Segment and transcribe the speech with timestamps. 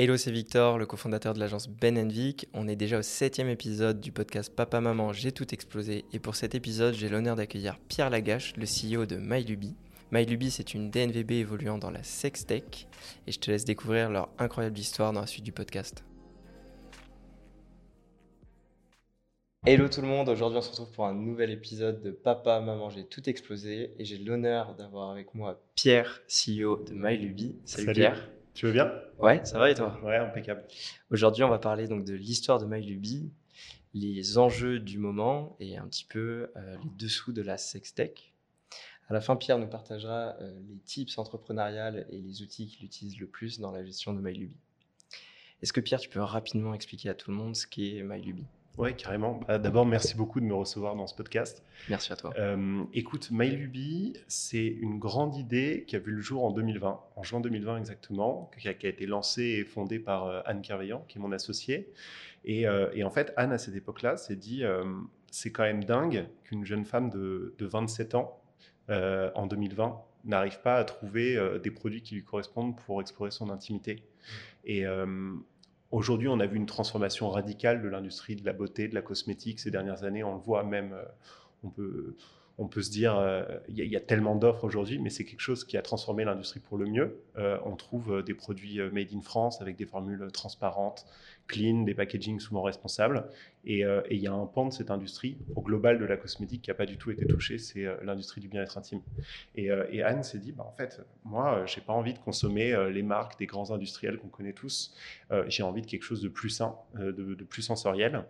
[0.00, 2.46] Hello, c'est Victor, le cofondateur de l'agence Ben Vic.
[2.54, 6.04] On est déjà au septième épisode du podcast Papa Maman, j'ai tout explosé.
[6.12, 9.74] Et pour cet épisode, j'ai l'honneur d'accueillir Pierre Lagache, le CEO de MyLuby.
[10.12, 12.86] MyLuby, c'est une DNVB évoluant dans la sextech.
[13.26, 16.04] Et je te laisse découvrir leur incroyable histoire dans la suite du podcast.
[19.66, 22.88] Hello tout le monde, aujourd'hui on se retrouve pour un nouvel épisode de Papa Maman,
[22.90, 23.90] j'ai tout explosé.
[23.98, 27.56] Et j'ai l'honneur d'avoir avec moi Pierre, CEO de MyLuby.
[27.64, 28.37] Salut Pierre.
[28.58, 28.92] Tu veux bien?
[29.20, 29.96] Ouais, ça va et toi?
[30.02, 30.64] Ouais, impeccable.
[31.12, 33.30] Aujourd'hui, on va parler donc de l'histoire de MyLuby,
[33.94, 38.34] les enjeux du moment et un petit peu euh, les dessous de la sextech.
[39.08, 43.20] À la fin, Pierre nous partagera euh, les tips entrepreneuriales et les outils qu'il utilise
[43.20, 44.56] le plus dans la gestion de MyLuby.
[45.62, 48.42] Est-ce que Pierre, tu peux rapidement expliquer à tout le monde ce qu'est MyLuby
[48.78, 49.40] oui, carrément.
[49.48, 51.64] Bah, d'abord, merci beaucoup de me recevoir dans ce podcast.
[51.90, 52.32] Merci à toi.
[52.38, 57.22] Euh, écoute, MyLuby, c'est une grande idée qui a vu le jour en 2020, en
[57.24, 61.20] juin 2020 exactement, qui a, été lancée et fondée par euh, Anne Kerveillant, qui est
[61.20, 61.92] mon associée.
[62.48, 64.62] Euh, et, en fait, Anne, à cette époque-là, s'est dit
[65.32, 68.40] c'est quand même dingue qu'une jeune femme de, 27 ans,
[68.88, 74.04] en 2020, n'arrive pas à trouver des produits qui lui correspondent pour explorer son intimité.
[74.64, 74.84] Et
[75.90, 79.58] Aujourd'hui, on a vu une transformation radicale de l'industrie de la beauté, de la cosmétique
[79.58, 80.22] ces dernières années.
[80.22, 81.04] On le voit même, euh,
[81.62, 82.16] on peut,
[82.58, 85.64] on peut se dire, euh, il y, a tellement d'offres aujourd'hui, mais c'est quelque chose
[85.64, 87.22] qui a transformé l'industrie pour le mieux.
[87.36, 91.06] Euh, on trouve des produits made in France avec des formules transparentes,
[91.46, 93.28] clean, des packagings souvent responsables.
[93.64, 96.70] Et il y a un pan de cette industrie, au global de la cosmétique, qui
[96.70, 99.02] n'a pas du tout été touché, c'est l'industrie du bien-être intime.
[99.54, 99.70] Et,
[100.02, 103.46] Anne s'est dit, bah, en fait, moi, j'ai pas envie de consommer les marques des
[103.46, 104.96] grands industriels qu'on connaît tous.
[105.46, 108.24] j'ai envie de quelque chose de plus sain, de plus sensoriel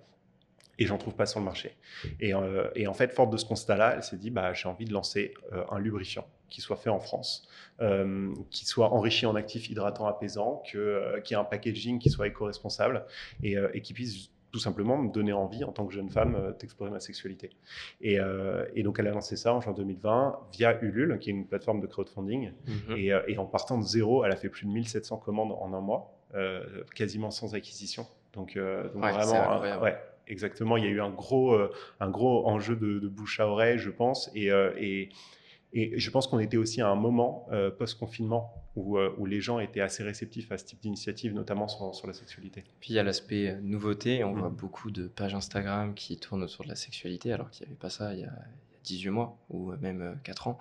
[0.79, 1.77] et j'en trouve pas sur le marché.
[2.21, 4.85] Et, euh, et, en fait, forte de ce constat-là, elle s'est dit, bah, j'ai envie
[4.85, 7.49] de lancer euh, un lubrifiant qui soit fait en France,
[7.81, 12.29] euh, qui soit enrichi en actifs hydratants apaisants, que, qui ait un packaging qui soit
[12.29, 13.05] éco-responsable
[13.43, 16.91] et, et, qui puisse tout simplement me donner envie en tant que jeune femme d'explorer
[16.91, 17.51] ma sexualité.
[18.01, 18.17] Et,
[18.75, 21.83] et, donc elle a lancé ça en juin 2020 via Ulule, qui est une plateforme
[21.83, 22.53] de crowdfunding.
[22.67, 22.97] Mhm.
[22.97, 25.83] et, et, en partant de zéro, elle a fait plus de 1700 commandes en un
[25.83, 26.19] mois,
[26.95, 28.07] quasiment sans acquisition.
[28.33, 30.77] Donc, donc vraiment, ouais, exactement.
[30.77, 33.91] Il y a eu un gros, euh, un gros enjeu de, bouche à oreille, je
[33.91, 34.31] pense.
[34.35, 35.11] Et, euh, et,
[35.73, 39.59] et je pense qu'on était aussi à un moment euh, post-confinement où, où, les gens
[39.59, 42.63] étaient assez réceptifs à ce type d'initiative, notamment sur, sur, la sexualité.
[42.81, 44.23] Puis il y a l'aspect nouveauté.
[44.23, 44.39] On mm.
[44.39, 47.79] voit beaucoup de pages Instagram qui tournent autour de la sexualité, alors qu'il n'y avait
[47.79, 48.33] pas ça il y, a,
[48.85, 50.59] 18 mois ou même 4 ans.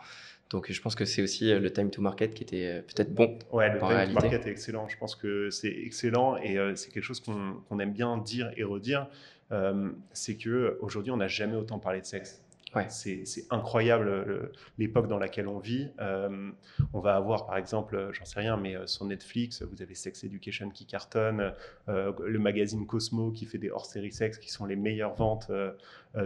[0.50, 3.38] Donc je pense que c'est aussi le time to market qui était peut-être bon.
[3.52, 4.88] Ouais, le time to market est excellent.
[4.88, 9.08] Je pense que c'est excellent et c'est quelque chose qu'on aime bien dire et redire.
[9.52, 12.44] Euh, c'est que aujourd'hui on n'a jamais autant parlé de sexe.
[12.90, 15.88] C'est incroyable l'époque dans laquelle on vit.
[16.00, 16.52] Euh,
[16.94, 20.24] on va avoir, par exemple, j'en sais rien, mais euh, sur Netflix, vous avez Sex
[20.24, 21.54] Education qui cartonne,
[21.88, 25.52] le magazine Cosmo qui fait des hors-séries sexe qui sont les meilleures ventes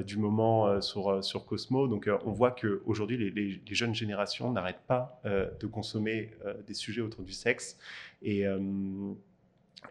[0.06, 1.88] du moment sur, sur Cosmo.
[1.88, 6.32] Donc, on voit qu'aujourd'hui, les, les, les, jeunes générations n'arrêtent pas de consommer
[6.68, 7.78] des sujets autour du sexe.
[8.24, 8.46] Et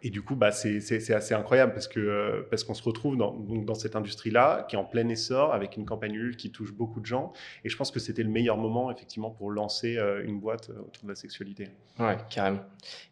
[0.02, 0.78] et du coup, bah, c'est
[1.12, 5.52] assez incroyable parce euh, qu'on se retrouve dans, cette industrie-là qui est en plein essor
[5.52, 7.32] avec une campagne Ulule qui touche beaucoup de gens.
[7.64, 10.80] Et je pense que c'était le meilleur moment effectivement pour lancer euh, une boîte euh,
[10.80, 11.68] autour de la sexualité.
[11.98, 12.60] Ouais, carrément.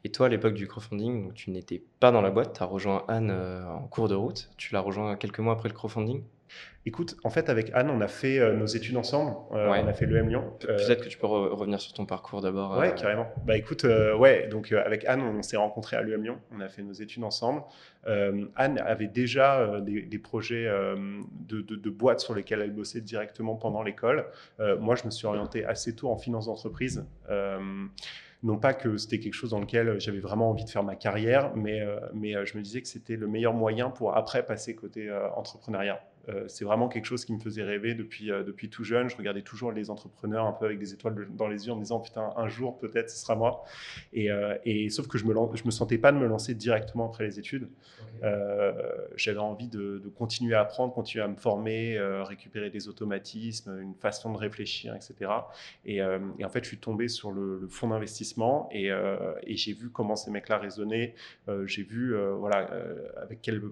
[0.05, 3.05] Et toi, à l'époque du crowdfunding, tu n'étais pas dans la boîte, tu as rejoint
[3.09, 4.51] Anne en cours de route.
[4.57, 6.23] Tu l'as rejoint quelques mois après le crowdfunding?
[6.89, 9.37] Écoute, en fait, avec Anne, on a fait euh, nos études ensemble.
[9.53, 10.55] Euh, on a fait l'EM Lyon.
[10.65, 12.79] Euh, peut-être que tu peux revenir sur ton parcours d'abord.
[12.79, 13.27] Ouais, carrément.
[13.45, 16.39] Bah écoute, ouais, donc avec Anne, on s'est rencontrés à l'EM Lyon.
[16.51, 17.63] On a fait nos études ensemble.
[18.07, 24.25] Anne avait déjà des, projets de, de, boîtes sur lesquelles elle bossait directement pendant l'école.
[24.81, 27.05] moi, je me suis orienté assez tôt en finance d'entreprise
[28.45, 31.57] non pas que c'était quelque chose dans lequel j'avais vraiment envie de faire ma carrière,
[31.57, 31.85] mais,
[32.15, 36.01] mais je me disais que c'était le meilleur moyen pour après passer côté entrepreneuriat.
[36.29, 39.09] Euh, c'est vraiment quelque chose qui me faisait rêver depuis, euh, depuis tout jeune.
[39.09, 41.83] Je regardais toujours les entrepreneurs un peu avec des étoiles dans les yeux en me
[41.83, 43.65] disant putain, un jour peut-être ce sera moi.
[44.13, 47.07] Et, euh, et sauf que je me, je me sentais pas de me lancer directement
[47.07, 47.69] après les études.
[49.17, 54.33] J'avais envie de, continuer à apprendre, continuer à me former, récupérer des automatismes, une façon
[54.33, 55.31] de réfléchir, etc.
[55.85, 59.91] Et, en fait, je suis tombé sur le, le fonds d'investissement et, et j'ai vu
[59.91, 61.15] comment ces mecs-là raisonnaient.
[61.67, 62.69] j'ai vu voilà,
[63.23, 63.63] avec quel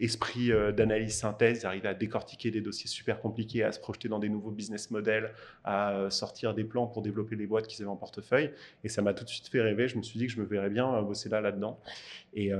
[0.00, 4.18] esprit euh, d'analyse synthèse, d'arriver à décortiquer des dossiers super compliqués, à se projeter dans
[4.18, 5.32] des nouveaux business models,
[5.64, 8.50] à euh, sortir des plans pour développer les boîtes qu'ils avaient en portefeuille.
[8.82, 9.88] Et ça m'a tout de suite fait rêver.
[9.88, 11.78] Je me suis dit que je me verrais bien euh, bosser là, là-dedans.
[12.34, 12.52] Et,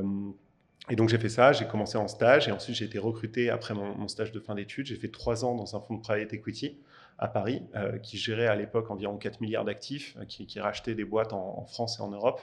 [0.90, 3.74] et, donc j'ai fait ça, j'ai commencé en stage et ensuite j'ai été recruté après
[3.74, 4.86] mon, mon stage de fin d'études.
[4.86, 6.76] J'ai fait trois ans dans un fonds de private equity
[7.20, 7.62] à Paris,
[8.02, 11.98] qui gérait à l'époque environ 4 milliards d'actifs, qui, qui, rachetait des boîtes en, France
[11.98, 12.40] et en Europe.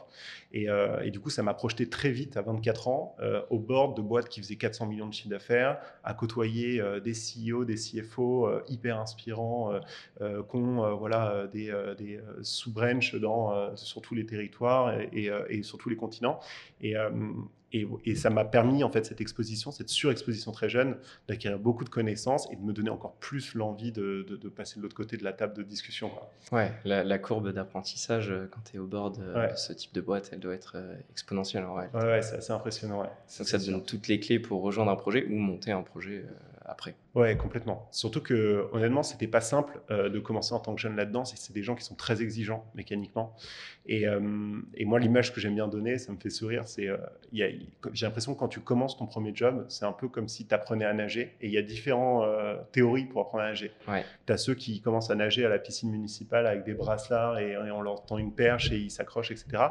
[0.53, 0.67] Et,
[1.03, 3.15] et du coup, ça m'a projeté très vite, à 24 ans,
[3.49, 7.65] au bord de boîtes qui faisaient 400 millions de chiffre d'affaires, à côtoyer des CEO,
[7.65, 9.71] des CFO hyper inspirants,
[10.19, 13.15] qui ont voilà, des, sous-branches
[13.75, 16.39] sur tous les territoires et, sur tous les continents.
[17.73, 20.95] Et, ça m'a permis, en fait, cette exposition, cette surexposition très jeune,
[21.27, 24.83] d'acquérir beaucoup de connaissances et de me donner encore plus l'envie de, de, passer de
[24.83, 26.09] l'autre côté de la table de discussion.
[26.51, 30.29] Ouais, la, courbe d'apprentissage, euh, quand tu es au bord de, ce type de boîte,
[30.31, 31.65] elle doit être euh, exponentielle.
[31.65, 33.01] Ouais, ouais, c'est assez impressionnant.
[33.01, 33.09] Ouais.
[33.37, 36.25] Donc ça te donne toutes les clés pour rejoindre un projet ou monter un projet
[36.25, 36.31] euh,
[36.67, 36.95] après.
[37.15, 37.87] Ouais, complètement.
[37.91, 41.23] Surtout que, honnêtement, c'était pas simple euh, de commencer en tant que jeune là-dedans.
[41.25, 43.35] C'est des gens qui sont très exigeants mécaniquement.
[43.85, 46.67] Et, euh, et moi, l'image que j'aime bien donner, ça me fait sourire.
[46.67, 46.97] C'est, euh,
[47.31, 50.53] j'ai l'impression que quand tu commences ton premier job, c'est un peu comme si tu
[50.53, 51.35] apprenais à nager.
[51.41, 52.27] Et il y a différentes
[52.71, 53.71] théories pour apprendre à nager.
[53.87, 54.03] Ouais.
[54.25, 57.51] Tu as ceux qui commencent à nager à la piscine municipale avec des bracelets et,
[57.51, 59.63] et on leur tend une perche et ils s'accrochent, etc.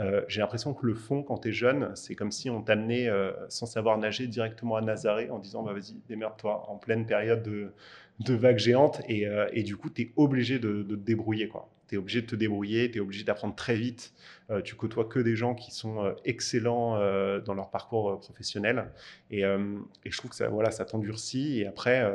[0.00, 3.08] Euh, j'ai l'impression que le fond, quand tu es jeune, c'est comme si on t'amenait
[3.08, 7.42] euh, sans savoir nager directement à Nazaré en disant bah, vas-y, démerde-toi, en pleine période
[7.42, 7.72] de,
[8.20, 9.02] de vagues géantes.
[9.08, 11.48] Et, euh, du coup, tu es obligé de, de, te débrouiller.
[11.48, 14.14] Quoi tu es obligé de te débrouiller, tu es obligé d'apprendre très vite.
[14.50, 18.90] Euh, tu côtoies que des gens qui sont euh, excellents euh, dans leur parcours professionnel.
[19.30, 22.10] Et, et, je trouve que ça, voilà, ça t'endurcit et après,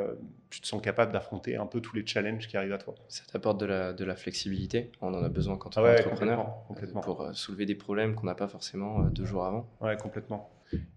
[0.50, 2.94] tu te sens capable d'affronter un peu tous les challenges qui arrivent à toi.
[3.08, 4.90] Ça t'apporte de la, de la, flexibilité.
[5.00, 8.26] On en a besoin quand on ah est entrepreneur complètement, pour soulever des problèmes qu'on
[8.26, 9.68] n'a pas forcément deux jours avant.
[9.80, 10.50] Ouais, complètement.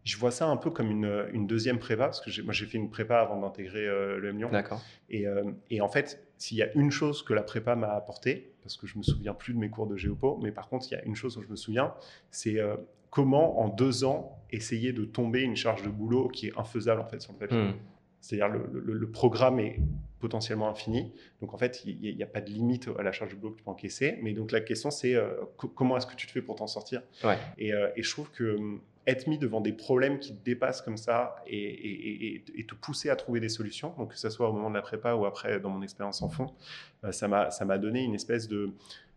[0.03, 2.77] Je vois ça un peu comme une, une deuxième prépa, parce que moi j'ai fait
[2.77, 4.49] une prépa avant d'intégrer le M Lyon.
[4.51, 4.81] D'accord.
[5.09, 5.25] Et,
[5.69, 8.87] et, en fait, s'il y a une chose que la prépa m'a apporté, parce que
[8.87, 11.05] je me souviens plus de mes cours de géopo, mais par contre, il y a
[11.05, 11.93] une chose dont je me souviens,
[12.31, 12.77] c'est euh,
[13.11, 17.05] comment en deux ans essayer de tomber une charge de boulot qui est infaisable en
[17.05, 17.61] fait sur le papier.
[17.61, 17.73] Hmm.
[18.21, 19.79] C'est-à-dire le, le, programme est
[20.19, 21.11] potentiellement infini,
[21.41, 23.57] donc en fait il n'y a, pas de limite à la charge de boulot que
[23.59, 24.17] tu peux encaisser.
[24.23, 27.03] Mais donc la question c'est euh, comment est-ce que tu te fais pour t'en sortir?
[27.23, 27.37] Ouais.
[27.59, 30.81] et, euh, et, je trouve que hum, être mis devant des problèmes qui te dépassent
[30.81, 34.69] comme ça et, te pousser à trouver des solutions, donc que ce soit au moment
[34.69, 36.53] de la prépa ou après dans mon expérience en fond,
[37.03, 38.73] euh, ça m'a donné une espèce de,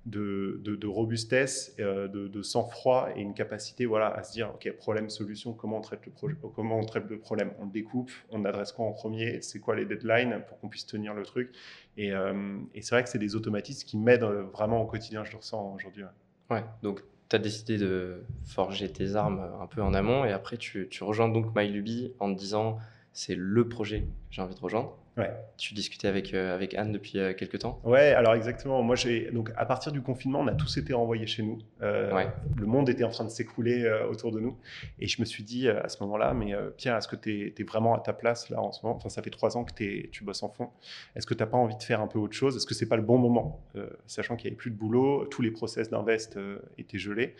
[0.07, 5.53] de, robustesse, euh, de, sang-froid et une capacité voilà, à se dire, OK, problème, solution,
[5.53, 7.53] comment on traite le, comment traite le problème?
[7.61, 11.15] On découpe, on adresse quoi en premier, c'est quoi les deadlines pour qu'on puisse tenir
[11.15, 11.53] le truc?
[11.97, 15.39] Et, euh, c'est vrai que c'est des automatismes qui m'aident vraiment au quotidien, je le
[15.39, 16.05] ressens aujourd'hui.
[16.51, 17.03] Ouais, donc
[17.35, 21.29] tu as décidé de forger tes armes un peu en amont et après tu, rejoins
[21.29, 22.79] donc MyLuby en disant
[23.13, 24.97] c'est le projet que j'ai envie de rejoindre.
[25.17, 25.33] Ouais.
[25.57, 27.81] Tu discutais avec, euh, avec Anne depuis euh, quelques temps?
[27.85, 28.83] Ouais, alors exactement.
[28.83, 31.59] Moi, j'ai donc à partir du confinement, on a tous été renvoyés chez nous.
[31.83, 32.25] Euh,
[32.57, 34.59] le monde était en train de s'écrouler autour de nous.
[34.99, 37.95] Et je me suis dit à ce moment-là, mais Pierre, est-ce que tu es, vraiment
[37.95, 38.97] à ta place là en ce moment?
[38.97, 40.71] Enfin, ça fait trois ans que tu bosses en fond.
[41.15, 42.57] Est-ce que tu n'as pas envie de faire un peu autre chose?
[42.57, 43.65] Est-ce que c'est pas le bon moment?
[44.07, 46.39] Sachant qu'il n'y avait plus de boulot, tous les process d'invest
[46.79, 47.37] étaient gelés.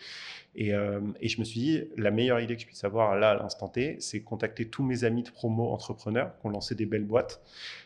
[0.55, 3.35] Et, et, je me suis dit, la meilleure idée que je puisse avoir là à
[3.35, 7.03] l'instant T, c'est contacter tous mes amis de promo entrepreneurs qui ont lancé des belles
[7.03, 7.41] boîtes.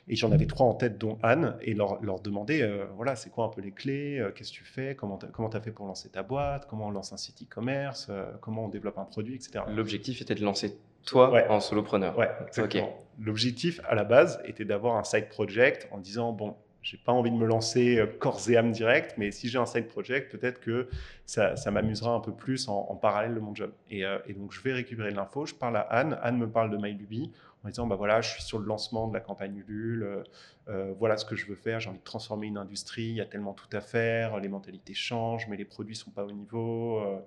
[0.07, 3.29] Et j'en avais trois en tête, dont Anne, et leur, leur demander, euh, voilà, c'est
[3.29, 5.85] quoi un peu les clés, euh, qu'est-ce que tu fais, comment tu as, fait pour
[5.85, 9.35] lancer ta boîte, comment on lance un site e-commerce, euh, comment on développe un produit,
[9.35, 9.65] etc.
[9.69, 12.17] L'objectif était de lancer toi en solopreneur.
[12.17, 12.91] Ouais, exactement.
[13.19, 17.31] L'objectif à la base était d'avoir un side project en disant, bon, j'ai pas envie
[17.31, 20.87] de me lancer corps et âme direct, mais si j'ai un side project, peut-être que
[21.25, 23.71] ça, m'amusera un peu plus en, parallèle de mon job.
[23.91, 26.77] Et, et, donc, je vais récupérer l'info, je parle à Anne, Anne me parle de
[26.77, 27.31] MyLuby,
[27.63, 30.23] en disant bah voilà, je suis sur le lancement de la campagne Ulule,
[30.69, 33.15] euh, euh, voilà ce que je veux faire, j'ai envie de transformer une industrie, il
[33.15, 36.31] y a tellement tout à faire, les mentalités changent, mais les produits sont pas au
[36.31, 36.99] niveau.
[36.99, 37.19] Euh,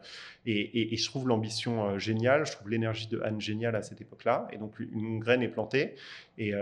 [0.46, 4.48] et, je trouve l'ambition géniale, je trouve l'énergie de Anne géniale à cette époque-là.
[4.52, 5.94] Et donc une graine est plantée.
[6.38, 6.52] Et,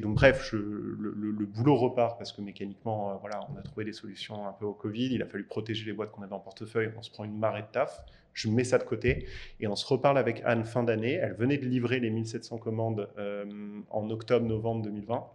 [0.00, 4.52] donc bref, le, boulot repart parce que mécaniquement, voilà, on a trouvé des solutions un
[4.52, 7.10] peu au Covid, il a fallu protéger les boîtes qu'on avait en portefeuille, on se
[7.10, 8.04] prend une marée de taf
[8.34, 9.26] je mets ça de côté
[9.58, 11.14] et on se reparle avec Anne fin d'année.
[11.14, 13.44] Elle venait de livrer les 1700 commandes euh,
[13.90, 15.26] en octobre-novembre 2020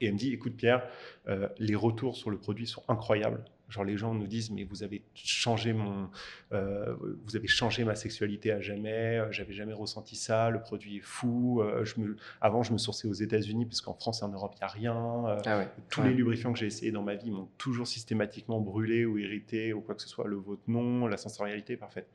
[0.00, 0.86] et elle me dit écoute Pierre,
[1.28, 3.44] euh, les retours sur le produit sont incroyables.
[3.68, 6.08] Genre les gens nous disent mais vous avez changé mon,
[6.52, 9.18] euh, vous avez changé ma sexualité à jamais.
[9.18, 10.48] Euh, j'avais jamais ressenti ça.
[10.48, 11.60] Le produit est fou.
[11.60, 14.54] Euh, je me, avant je me sourçais aux États-Unis parce qu'en France et en Europe
[14.56, 15.38] il y a rien.
[15.44, 19.18] Ah tous les lubrifiants que j'ai essayés dans ma vie m'ont toujours systématiquement brûlé ou
[19.18, 20.26] irrité ou quoi que ce soit.
[20.26, 22.08] Le vôtre non, la sensorialité est parfaite.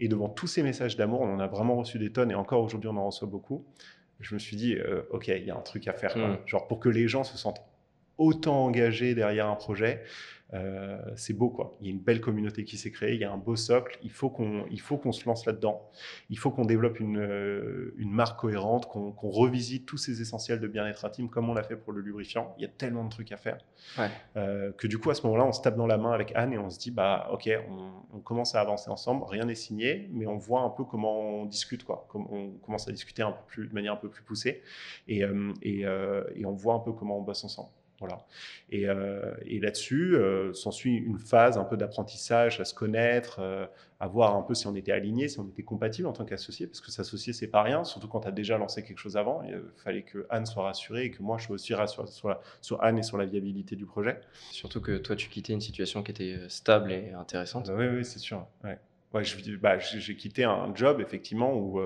[0.00, 2.62] Et devant tous ces messages d'amour, on en a vraiment reçu des tonnes et encore
[2.62, 3.64] aujourd'hui on en reçoit beaucoup.
[4.20, 4.76] Je me suis dit
[5.10, 6.16] ok il y a un truc à faire.
[6.16, 6.38] Hmm.
[6.46, 7.62] Genre pour que les gens se sentent
[8.18, 10.02] autant engagés derrière un projet.
[10.54, 11.76] Euh, c'est beau quoi.
[11.80, 13.98] Il y a une belle communauté qui s'est créée, il y a un beau socle.
[14.02, 15.90] Il faut qu'on, il faut qu'on se lance là-dedans.
[16.30, 20.68] Il faut qu'on développe une, euh, une marque cohérente, qu'on, revisite tous ces essentiels de
[20.68, 22.54] bien-être intime comme on l'a fait pour le lubrifiant.
[22.58, 23.58] Il y a tellement de trucs à faire
[24.36, 26.52] euh, que du coup à ce moment-là, on se tape dans la main avec Anne
[26.52, 27.50] et on se dit bah ok,
[28.12, 29.24] on, commence à avancer ensemble.
[29.28, 32.06] Rien n'est signé, mais on voit un peu comment on discute quoi.
[32.08, 34.62] Comme on commence à discuter un peu plus de manière un peu plus poussée
[35.08, 35.22] et,
[35.62, 37.70] et, et on voit un peu comment on bosse ensemble.
[37.98, 38.18] Voilà.
[38.70, 43.66] Et, euh, et là-dessus, euh, s'ensuit une phase un peu d'apprentissage, à se connaître, euh,
[44.00, 46.66] à voir un peu si on était aligné, si on était compatible en tant qu'associé,
[46.66, 49.42] parce que s'associer, c'est pas rien, surtout quand tu as déjà lancé quelque chose avant.
[49.44, 52.82] Il fallait que Anne soit rassurée et que moi, je sois aussi rassuré sur, sur,
[52.82, 54.20] Anne et sur la viabilité du projet.
[54.50, 57.70] Surtout que toi, tu quittais une situation qui était stable et intéressante.
[57.74, 58.46] oui, oui, c'est sûr.
[58.62, 58.78] Ouais.
[59.14, 59.22] Ouais,
[59.62, 61.80] bah, j'ai quitté un job, effectivement, où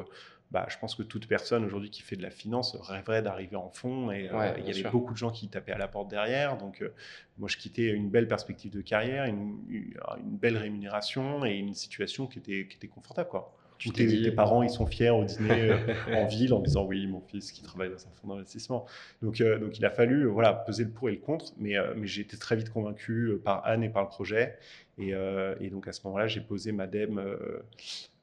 [0.50, 3.70] bah, je pense que toute personne aujourd'hui qui fait de la finance rêverait d'arriver en
[3.70, 4.10] fond.
[4.10, 6.56] Et euh, il y avait beaucoup de gens qui tapaient à la porte derrière.
[6.56, 6.92] Donc, euh,
[7.38, 9.94] moi, je quittais une belle perspective de carrière, une, une,
[10.38, 13.28] belle rémunération et une situation qui était, qui était confortable.
[13.28, 13.56] Quoi.
[13.78, 17.06] Tu tes, tes parents, ils sont fiers au dîner euh, en ville en disant oui,
[17.06, 18.86] mon fils qui travaille dans un fonds d'investissement.
[19.22, 21.52] Donc, donc, il a fallu voilà, peser le pour et le contre.
[21.58, 24.58] Mais, mais j'ai été très vite convaincu par Anne et par le projet.
[25.00, 25.14] Et,
[25.60, 27.20] et donc, à ce moment-là, j'ai posé ma DEM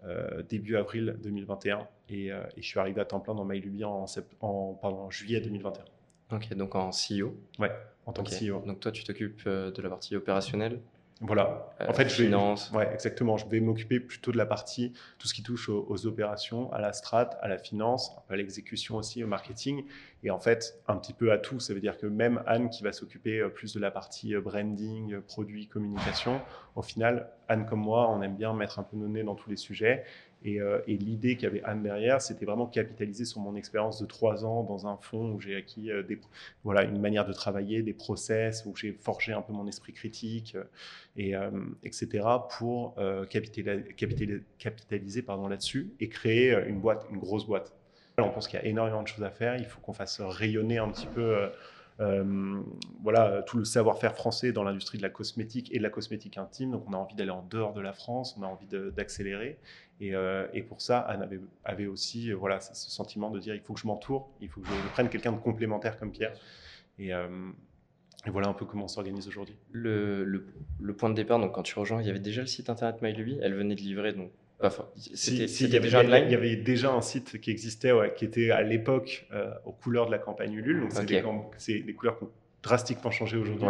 [0.06, 4.06] euh, début avril 2021 euh, et, je suis arrivé à temps plein dans MyLuby en,
[4.42, 5.84] en pardon, juillet 2021.
[6.36, 7.72] Ok, donc en CEO Ouais,
[8.06, 8.62] en tant que CEO.
[8.62, 10.80] Donc toi, tu t'occupes euh, de la partie opérationnelle?
[11.22, 11.70] Voilà.
[11.88, 12.36] en fait, je vais,
[12.76, 13.38] ouais, exactement.
[13.38, 16.94] Je vais m'occuper plutôt de la partie, tout ce qui touche aux, opérations, à la
[16.94, 19.86] strat, à la finance, à l'exécution aussi, au marketing,
[20.24, 21.60] et en fait, un petit peu à tout.
[21.60, 25.68] Ça veut dire que même Anne, qui va s'occuper plus de la partie branding, produit,
[25.68, 26.40] communication,
[26.76, 29.50] au final, Anne comme moi, on aime bien mettre un peu nos nez dans tous
[29.50, 30.04] les sujets.
[30.46, 34.64] Euh, et, l'idée qu'avait Anne derrière, c'était vraiment capitaliser sur mon expérience de trois ans
[34.64, 36.04] dans un fonds où j'ai acquis euh,
[36.64, 40.56] voilà, une manière de travailler, des process, où j'ai forgé un peu mon esprit critique,
[40.56, 40.64] euh,
[41.18, 41.34] et,
[41.84, 42.26] etc.,
[42.58, 42.96] pour
[43.30, 47.74] capitaliser, là-dessus et créer une boîte, une grosse boîte.
[48.20, 49.56] On pense qu'il y a énormément de choses à faire.
[49.58, 51.50] Il faut qu'on fasse rayonner un petit peu
[53.02, 56.72] voilà, tout le savoir-faire français dans l'industrie de la cosmétique et de la cosmétique intime.
[56.72, 59.58] Donc, on a envie d'aller en dehors de la France, on a envie d'accélérer.
[60.00, 63.56] Et, euh, et, pour ça, Anne avait, avait aussi euh, voilà, ce sentiment de dire
[63.56, 66.34] il faut que je m'entoure, il faut que je, prenne quelqu'un de complémentaire comme Pierre.
[67.00, 69.56] Et, et voilà un peu comment on s'organise aujourd'hui.
[69.72, 70.48] Le, le,
[70.80, 73.02] le, point de départ, donc quand tu rejoins, il y avait déjà le site internet
[73.02, 74.32] MyLuby, elle venait de livrer donc
[74.96, 79.28] c'était déjà Il y avait déjà un site qui existait, ouais, qui était à l'époque
[79.32, 80.82] euh, aux couleurs de la campagne Ulule.
[80.82, 80.94] Donc,
[81.58, 82.32] c'est des, couleurs qui ont
[82.64, 83.68] drastiquement changé aujourd'hui.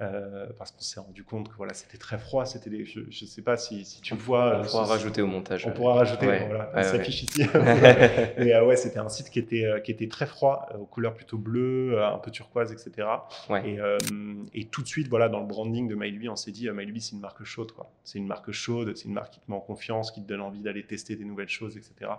[0.00, 2.46] Euh, parce qu'on s'est rendu compte que voilà, c'était très froid.
[2.46, 4.60] C'était je ne sais pas si, si tu vois.
[4.60, 5.66] On pourra rajouter au montage.
[5.66, 7.42] On pourra rajouter, voilà, ça s'affiche ici.
[7.54, 11.36] Mais euh, ouais, c'était un site qui était, qui était très froid, aux couleurs plutôt
[11.36, 13.08] bleues, un peu turquoise, etc.
[13.64, 13.78] Et,
[14.54, 17.12] et, tout de suite, voilà, dans le branding de MyLuby, on s'est dit, MyLuby, c'est
[17.12, 17.72] une marque chaude.
[18.04, 20.40] C'est une marque chaude, c'est une marque qui te met en confiance, qui te donne
[20.40, 22.12] envie d'aller tester des nouvelles choses, etc.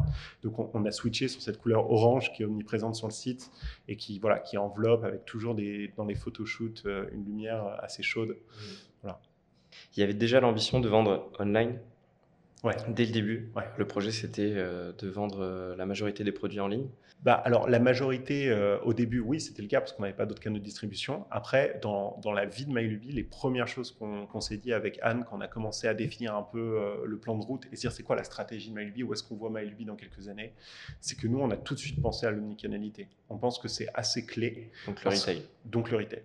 [0.44, 3.52] Donc on, on, a switché sur cette couleur orange qui est omniprésente sur le site
[3.88, 8.38] et qui, voilà, qui enveloppe avec toujours des, dans les photoshoots une lumière assez chaude.
[9.02, 9.20] Voilà.
[9.96, 11.80] Il y avait déjà l'ambition de vendre online
[12.64, 12.76] ouais.
[12.90, 13.52] dès le début.
[13.78, 16.88] Le projet, c'était euh, de vendre euh, la majorité des produits en ligne.
[17.24, 20.26] Bah, alors, la majorité, euh, au début, oui, c'était le cas parce qu'on n'avait pas
[20.26, 21.26] d'autres canaux de distribution.
[21.30, 25.24] Après, dans, dans la vie de MyLuby, les premières choses qu'on s'est dit avec Anne,
[25.30, 27.92] quand on a commencé à définir un peu le plan de route et se dire
[27.92, 30.54] c'est quoi la stratégie de MyLuby, où est-ce qu'on voit MyLuby dans quelques années,
[31.00, 33.08] c'est que nous, on a tout de suite pensé à l'omnicanalité.
[33.30, 34.72] On pense que c'est assez clé.
[34.88, 35.44] Donc le retail.
[35.66, 36.24] Donc le retail.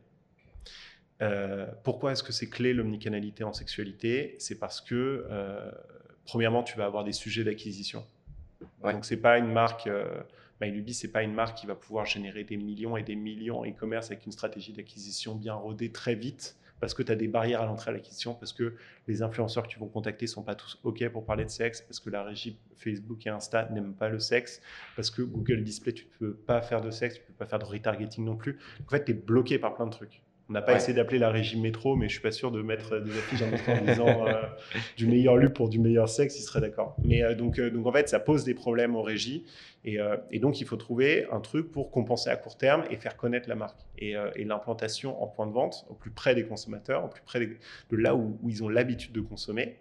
[1.22, 4.36] Euh, pourquoi est-ce que c'est clé l'omnicanalité en sexualité?
[4.38, 5.70] C'est parce que, euh,
[6.24, 8.04] premièrement, tu vas avoir des sujets d'acquisition.
[8.82, 10.20] Donc, c'est pas une marque, euh,
[10.60, 13.66] MyLuby, c'est pas une marque qui va pouvoir générer des millions et des millions en
[13.66, 17.62] e-commerce avec une stratégie d'acquisition bien rodée très vite, parce que tu as des barrières
[17.62, 18.74] à l'entrée à l'acquisition, parce que
[19.08, 22.00] les influenceurs que tu vas contacter sont pas tous OK pour parler de sexe, parce
[22.00, 24.60] que la régie Facebook et Insta n'aiment pas le sexe,
[24.94, 27.46] parce que Google Display, tu ne peux pas faire de sexe, tu ne peux pas
[27.46, 28.58] faire de retargeting non plus.
[28.86, 30.22] En fait, tu es bloqué par plein de trucs.
[30.48, 33.00] On n'a pas essayé d'appeler la régie métro, mais je suis pas sûr de mettre
[33.00, 34.42] des affiches en disant euh,
[34.96, 36.94] du meilleur lu pour du meilleur sexe, il serait d'accord.
[37.02, 39.44] Mais euh, donc, euh, donc en fait, ça pose des problèmes aux régies.
[39.84, 39.98] Et,
[40.32, 43.48] et, donc, il faut trouver un truc pour compenser à court terme et faire connaître
[43.48, 43.78] la marque.
[43.98, 47.38] Et, et l'implantation en point de vente, au plus près des consommateurs, au plus près
[47.38, 49.76] de là où, où ils ont l'habitude de consommer.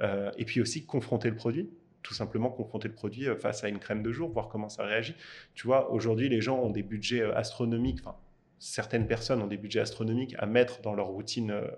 [0.00, 1.70] et puis aussi confronter le produit
[2.04, 5.16] tout simplement confronter le produit face à une crème de jour, voir comment ça réagit.
[5.54, 8.16] Tu vois, aujourd'hui, les gens ont des budgets astronomiques, enfin,
[8.58, 11.68] certaines personnes ont des budgets astronomiques à mettre dans leur routine euh,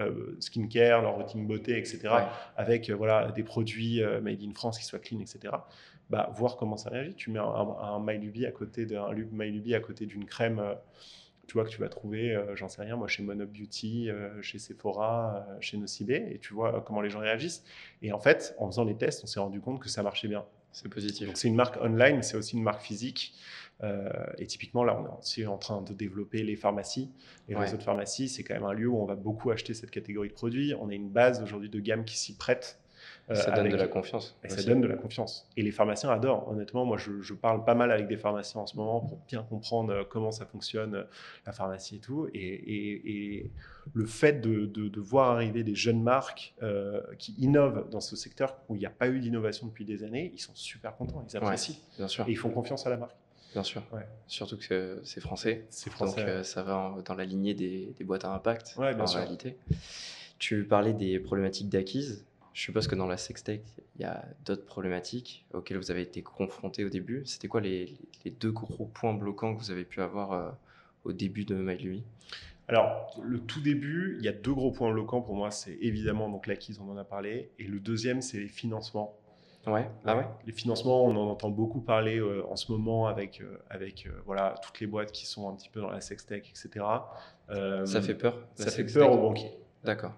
[0.00, 2.08] euh, skincare, leur routine beauté, etc.,
[2.56, 5.54] avec euh, voilà, des produits made in France qui soient clean, etc.,
[6.10, 7.14] bah, voir comment ça réagit.
[7.14, 10.62] Tu mets un, un, MyLuby à côté d'un MyLuby à côté d'une crème
[11.46, 14.10] tu vois, que tu vas trouver, j'en sais rien, moi chez Monop Beauty,
[14.42, 17.64] chez Sephora, chez Nocibé, et tu vois comment les gens réagissent.
[18.02, 20.44] Et en fait, en faisant les tests, on s'est rendu compte que ça marchait bien.
[20.72, 21.30] C'est positif.
[21.34, 23.34] C'est une marque online, mais c'est aussi une marque physique.
[24.38, 27.10] Et typiquement, là, on est aussi en train de développer les pharmacies.
[27.48, 29.90] Les réseaux de pharmacies, c'est quand même un lieu où on va beaucoup acheter cette
[29.90, 30.74] catégorie de produits.
[30.80, 32.78] On a une base aujourd'hui de gamme qui s'y prête
[33.30, 34.36] euh, ça donne de la confiance.
[34.42, 35.48] Et ça donne de la confiance.
[35.56, 36.48] Et les pharmaciens adorent.
[36.48, 39.92] Honnêtement, moi, je, parle pas mal avec des pharmaciens en ce moment pour bien comprendre
[39.92, 41.04] euh, comment ça fonctionne, euh,
[41.46, 42.28] la pharmacie et tout.
[42.34, 43.50] Et,
[43.94, 46.54] le fait de, voir arriver des jeunes marques
[47.18, 50.30] qui innovent dans ce secteur où il n'y a pas eu d'innovation depuis des années,
[50.34, 51.76] ils sont super contents, ils apprécient.
[51.96, 52.28] bien sûr.
[52.28, 53.16] Et ils font confiance à la marque.
[53.58, 53.82] Bien sûr.
[54.28, 55.66] Surtout que c'est français.
[55.68, 56.24] C'est français.
[56.24, 59.56] Donc ça va dans la lignée des, boîtes à impact en réalité.
[60.38, 62.24] Tu parlais des problématiques d'acquise.
[62.52, 63.62] Je suppose que dans la sextech,
[63.96, 67.22] il y a d'autres problématiques auxquelles vous avez été confrontés au début.
[67.24, 67.96] C'était quoi les,
[68.40, 70.50] deux gros points bloquants que vous avez pu avoir euh,
[71.04, 72.04] au début de MyLui
[72.70, 75.50] alors, le tout début, il y a deux gros points bloquants pour moi.
[75.50, 77.50] C'est évidemment donc l'acquise, on en a parlé.
[77.58, 79.17] Et le deuxième, c'est les financements.
[79.70, 80.26] Ouais, ah ouais.
[80.46, 84.54] Les financements, on en entend beaucoup parler euh, en ce moment avec, euh, avec voilà,
[84.62, 86.84] toutes les boîtes qui sont un petit peu dans la sextech, etc.
[87.48, 89.52] ça fait peur Ça fait peur aux banquiers.
[89.84, 90.12] D'accord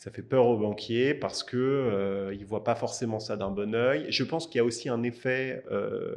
[0.00, 4.06] ça fait peur aux banquiers parce euh, ils voient pas forcément ça d'un bon oeil.
[4.08, 6.14] Je pense qu'il y a aussi un effet euh,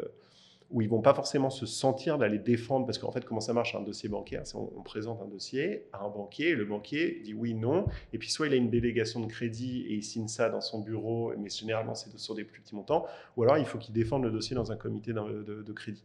[0.73, 3.75] où ils vont pas forcément se sentir d'aller défendre parce qu'en fait comment ça marche
[3.75, 7.85] un dossier bancaire on, présente un dossier à un banquier le banquier dit oui non
[8.11, 10.81] et puis soit il a une délégation de crédit et il signe ça dans son
[10.81, 13.05] bureau mais généralement c'est sur des plus petits montants
[13.37, 16.03] ou alors il faut qu'il défende le dossier dans un comité de, crédit.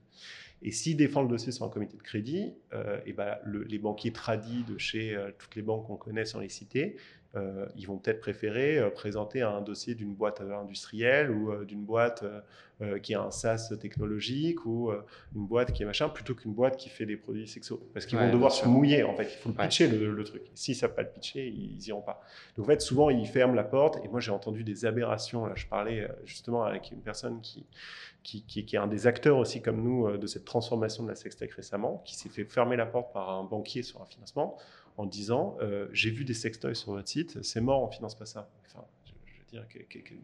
[0.62, 4.12] Et s'il défend le dossier sur un comité de crédit, euh, et ben les banquiers
[4.12, 6.98] tradis de chez toutes les banques qu'on connaît sans les citer euh,
[7.76, 12.25] ils vont peut-être préférer euh, présenter un dossier d'une boîte industrielle ou euh, d'une boîte
[13.02, 14.92] qui a un SaaS technologique ou
[15.35, 17.80] une boîte qui est machin, plutôt qu'une boîte qui fait des produits sexuels.
[17.92, 19.25] Parce qu'ils vont devoir se mouiller, en fait.
[19.25, 20.42] Il faut le pitcher, le, truc.
[20.54, 22.23] S'ils ne savent pas le pitcher, ils iront pas.
[22.57, 23.99] Donc, en fait, souvent, ils ferment la porte.
[24.04, 25.45] Et moi, j'ai entendu des aberrations.
[25.47, 27.66] Là, je parlais justement avec une personne qui,
[28.23, 31.16] qui, qui, qui, est un des acteurs aussi comme nous de cette transformation de la
[31.16, 34.57] sextech récemment, qui s'est fait fermer la porte par un banquier sur un financement
[34.99, 38.26] en disant euh, J'ai vu des sextoys sur votre site, c'est mort, on finance pas
[38.26, 38.50] ça.
[38.67, 39.67] Enfin, je, veux dire,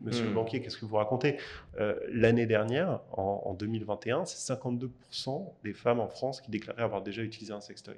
[0.03, 0.35] monsieur le hmm.
[0.35, 1.39] banquier, qu'est-ce que vous racontez?
[1.79, 7.23] Euh, L'année dernière, en, 2021, c'est 52% des femmes en France qui déclaraient avoir déjà
[7.23, 7.97] utilisé un sextoy.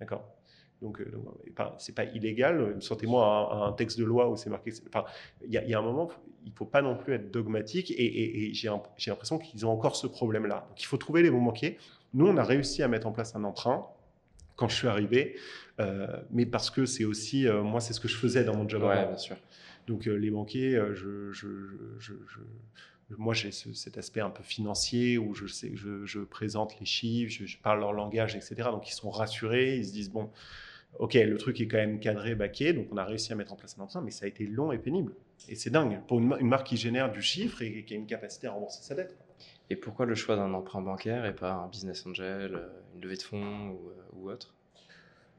[0.00, 0.24] D'accord?
[0.80, 1.10] Donc, euh,
[1.78, 2.76] c'est pas illégal.
[2.80, 4.72] Sortez-moi un, un, texte de loi où c'est marqué.
[4.88, 5.04] Enfin,
[5.44, 6.10] il y, a un moment,
[6.44, 7.90] il faut pas non plus être dogmatique.
[7.90, 10.66] Et, et j'ai l'impression qu'ils ont encore ce problème-là.
[10.68, 11.78] Donc, il faut trouver les bons banquiers.
[12.12, 13.88] Nous, on a réussi à mettre en place un emprunt
[14.56, 15.36] quand je suis arrivé,
[15.80, 18.68] euh, mais parce que c'est aussi, euh, moi, c'est ce que je faisais dans mon
[18.68, 18.82] job.
[18.82, 19.36] Ouais, bien sûr.
[19.86, 21.46] Donc euh, les banquiers, je, je,
[21.98, 22.12] je,
[23.16, 27.56] moi j'ai cet aspect un peu financier où je, sais, je, présente les chiffres, je,
[27.58, 28.54] parle leur langage, etc.
[28.72, 30.30] Donc ils sont rassurés, ils se disent, bon,
[30.98, 33.56] ok, le truc est quand même cadré, baqué, donc on a réussi à mettre en
[33.56, 35.12] place un emprunt, mais ça a été long et pénible.
[35.48, 38.48] Et c'est dingue pour une, marque qui génère du chiffre et, qui a une capacité
[38.48, 39.16] à rembourser sa dette.
[39.68, 43.16] Et pourquoi le choix d'un emprunt bancaire et pas un business angel, euh, une levée
[43.16, 44.54] de fonds ou, euh, autre?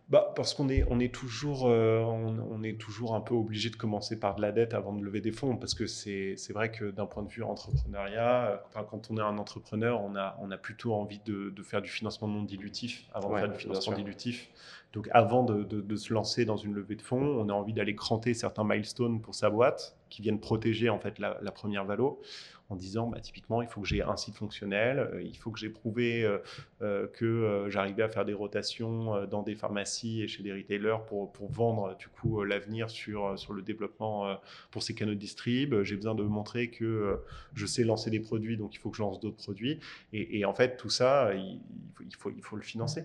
[0.10, 3.76] Bah, parce qu'on est, on est, toujours, euh, on, est toujours un peu obligé de
[3.76, 6.92] commencer par de la dette avant de lever des fonds, parce que c'est vrai que
[6.92, 10.94] d'un point de vue entrepreneuriat, quand on est un entrepreneur, on a, on a plutôt
[10.94, 14.50] envie de, faire du financement non dilutif avant de faire du financement dilutif.
[14.94, 17.94] Donc avant de, de, se lancer dans une levée de fonds, on a envie d'aller
[17.94, 22.22] cranter certains milestones pour sa boîte qui viennent protéger en fait la, la première valo
[22.69, 25.60] en disant bah, typiquement il faut que j'ai un site fonctionnel, euh, il faut que
[25.60, 26.39] j'ai prouvé euh,
[26.82, 31.32] euh, que j'arrivais à faire des rotations dans des pharmacies et chez des retailers pour,
[31.32, 34.38] pour vendre du coup l'avenir sur, sur le développement
[34.71, 35.82] pour ces canaux de distrib.
[35.84, 37.19] J'ai besoin de montrer que
[37.53, 39.80] je sais lancer des produits, donc il faut que je lance d'autres produits.
[40.13, 41.60] Et, en fait, tout ça, il,
[42.01, 43.03] il, faut, il faut le financer.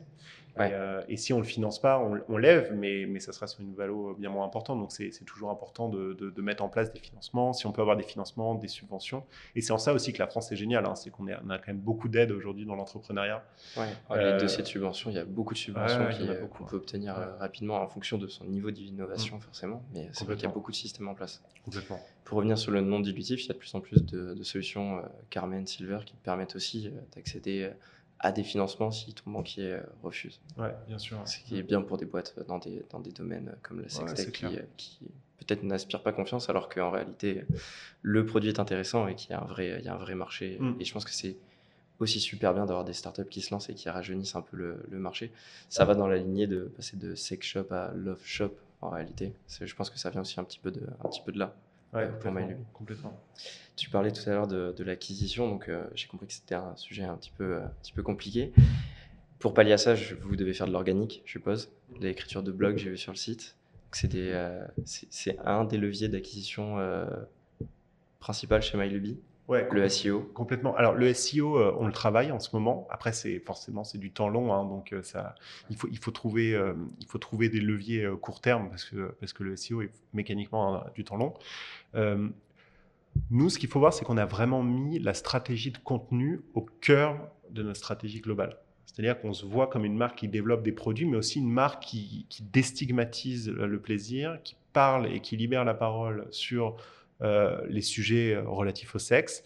[0.58, 1.98] Euh, et, si on ne le finance pas,
[2.28, 4.78] on, lève, mais, mais ça sera sur une valeur bien moins importante.
[4.78, 7.52] Donc c'est toujours important de, de, mettre en place des financements.
[7.52, 9.24] Si on peut avoir des financements, des subventions.
[9.54, 10.86] Et c'est en ça aussi que la France est géniale.
[10.86, 10.94] Hein.
[10.94, 13.44] c'est qu'on a quand même beaucoup d'aide aujourd'hui dans l'entrepreneuriat.
[13.76, 13.86] Ouais.
[14.10, 16.08] les euh, dossiers de subventions, il y a beaucoup de subventions
[16.50, 19.40] qu'on peut obtenir euh, rapidement en fonction de son niveau d'innovation, mm.
[19.40, 19.82] forcément.
[19.94, 21.42] Mais c'est vrai qu'il y a beaucoup de systèmes en place.
[21.64, 22.00] Complètement.
[22.24, 25.02] Pour revenir sur le non dilutif, il y a de plus en plus de, solutions
[25.30, 27.70] Carmen, Silver qui permettent aussi d'accéder
[28.22, 30.40] à des financements si ton banquier euh, refuse.
[30.56, 31.18] Ouais, bien sûr.
[31.26, 34.32] Ce qui est bien pour des boîtes dans des, dans des domaines comme la sextech
[34.32, 35.00] qui, euh, qui
[35.44, 37.44] peut-être n'aspirent pas confiance alors qu'en réalité
[38.02, 40.14] le produit est intéressant et qu'il y a un vrai, il y a un vrai
[40.14, 40.58] marché.
[40.60, 40.76] Mm.
[40.80, 41.36] Et je pense que c'est
[41.98, 44.82] aussi super bien d'avoir des startups qui se lancent et qui rajeunissent un peu le,
[44.90, 45.30] le, marché.
[45.68, 49.32] Ça va dans la lignée de passer de sex shop à love shop en réalité.
[49.48, 51.54] Je pense que ça vient aussi un petit peu de, un petit peu de là.
[51.92, 53.20] Ouais, euh, complètement.
[53.76, 56.74] Tu parlais tout à l'heure de, de l'acquisition, donc euh, j'ai compris que c'était un
[56.76, 58.52] sujet un petit peu, un petit peu compliqué.
[59.38, 61.70] Pour pallier à ça, vous devez faire de l'organique, je suppose.
[62.00, 63.56] L'écriture de blog, j'ai vu sur le site.
[64.14, 67.06] Euh, c'est un des leviers d'acquisition euh,
[68.20, 69.18] principal chez MyLuby.
[69.48, 70.20] Ouais, le SEO.
[70.34, 70.74] Complètement.
[70.76, 72.86] Alors le SEO, euh, on le travaille en ce moment.
[72.90, 75.34] Après, c'est forcément c'est du temps long, hein, donc ça,
[75.68, 76.58] il faut il faut trouver
[77.00, 80.84] il faut trouver des leviers court terme parce que parce que le SEO est mécaniquement
[80.94, 81.34] du temps long.
[83.30, 86.62] nous, ce qu'il faut voir, c'est qu'on a vraiment mis la stratégie de contenu au
[86.62, 87.18] cœur
[87.50, 88.56] de notre stratégie globale.
[88.86, 91.82] C'est-à-dire qu'on se voit comme une marque qui développe des produits, mais aussi une marque
[91.82, 96.76] qui, déstigmatise le plaisir, qui parle et qui libère la parole sur
[97.22, 99.44] euh, les sujets relatifs au sexe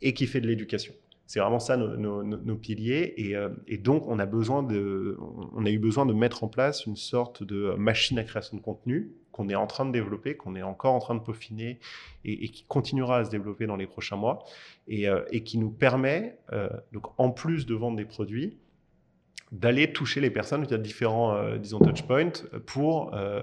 [0.00, 0.94] et qui fait de l'éducation.
[1.26, 3.14] C'est vraiment ça nos, piliers.
[3.34, 5.18] Euh, et, donc, on a, besoin de,
[5.52, 8.62] on a eu besoin de mettre en place une sorte de machine à création de
[8.62, 11.80] contenu qu'on est en train de développer, qu'on est encore en train de peaufiner
[12.24, 14.44] et, qui continuera à se développer dans les prochains mois
[14.86, 16.38] et, euh, qui nous permet,
[16.92, 18.56] donc, en plus de vendre des produits,
[19.56, 22.32] d'aller toucher les personnes via différents, euh, disons, touchpoints
[22.66, 23.42] pour euh,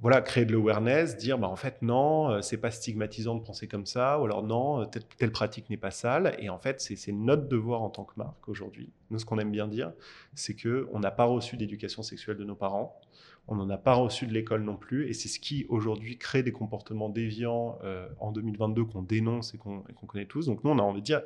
[0.00, 3.66] voilà, créer de l'awareness, dire bah, en fait non, euh, c'est pas stigmatisant de penser
[3.66, 6.36] comme ça, ou alors non, telle, telle pratique n'est pas sale.
[6.38, 8.92] Et en fait, c'est notre devoir en tant que marque aujourd'hui.
[9.10, 9.92] Nous, ce qu'on aime bien dire,
[10.34, 13.00] c'est qu'on n'a pas reçu d'éducation sexuelle de nos parents,
[13.46, 16.42] on n'en a pas reçu de l'école non plus, et c'est ce qui aujourd'hui crée
[16.42, 17.78] des comportements déviants
[18.18, 20.46] en 2022 qu'on dénonce et qu'on connaît tous.
[20.46, 21.22] Donc nous, on a envie de dire,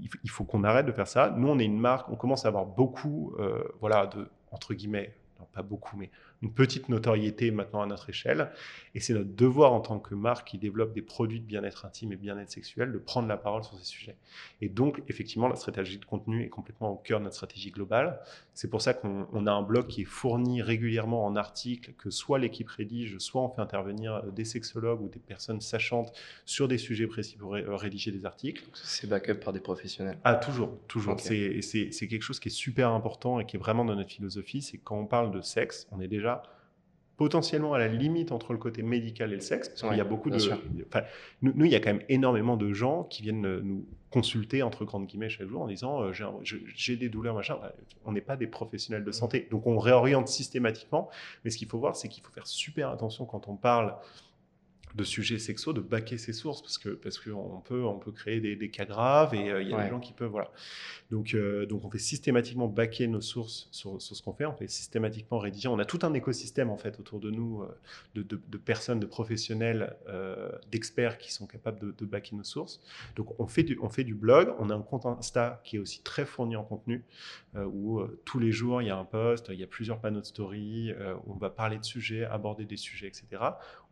[0.00, 1.34] il faut qu'on arrête de faire ça.
[1.36, 5.14] Nous, on est une marque, on commence à avoir beaucoup, euh, voilà, de, entre guillemets,
[5.52, 8.50] pas beaucoup, mais une petite notoriété maintenant à notre échelle.
[8.94, 12.12] Et c'est notre devoir en tant que marque qui développe des produits de bien-être intime
[12.12, 14.16] et bien-être sexuel de prendre la parole sur ces sujets.
[14.60, 18.20] Et donc, effectivement, la stratégie de contenu est complètement au cœur de notre stratégie globale.
[18.54, 22.38] C'est pour ça qu'on a un blog qui est fourni régulièrement en articles, que soit
[22.38, 26.12] l'équipe rédige, soit on fait intervenir des sexologues ou des personnes sachantes
[26.44, 28.64] sur des sujets précis pour rédiger des articles.
[28.74, 31.18] C'est backup par des professionnels Ah, toujours, toujours.
[31.18, 34.62] C'est quelque chose qui est super important et qui est vraiment dans notre philosophie.
[34.62, 36.42] C'est quand on parle de sexe, on est déjà
[37.22, 40.04] potentiellement à la limite entre le côté médical et le sexe, parce qu'il y a
[40.04, 40.38] beaucoup de...
[41.40, 44.84] nous, il y a quand même énormément de gens qui viennent euh, nous consulter, entre
[44.84, 46.12] grandes guillemets, chaque jour en disant euh,
[46.74, 47.58] j'ai des douleurs, machin.
[48.04, 49.46] On n'est pas des professionnels de santé.
[49.52, 51.10] Donc on réoriente systématiquement.
[51.44, 53.94] Mais ce qu'il faut voir, c'est qu'il faut faire super attention quand on parle
[54.94, 58.40] de sujets sexuels, de baquer ses sources, parce que parce qu'on peut, on peut créer
[58.40, 60.30] des, cas graves et euh, il y a des gens qui peuvent.
[60.30, 60.50] Voilà.
[61.10, 64.54] Donc, euh, donc on fait systématiquement baquer nos sources sur, sur ce qu'on fait, on
[64.54, 65.68] fait systématiquement rédiger.
[65.68, 67.74] On a tout un écosystème en fait autour de nous euh,
[68.14, 69.96] de, de, personnes, de professionnels,
[70.70, 72.80] d'experts qui sont capables de, de baquer nos sources.
[73.16, 75.78] Donc on fait, du, on fait du blog, on a un compte Insta qui est
[75.78, 77.04] aussi très fourni en contenu,
[77.56, 80.26] où tous les jours il y a un post, il y a plusieurs panneaux de
[80.26, 80.92] story,
[81.26, 83.42] on va parler de sujets, aborder des sujets, etc.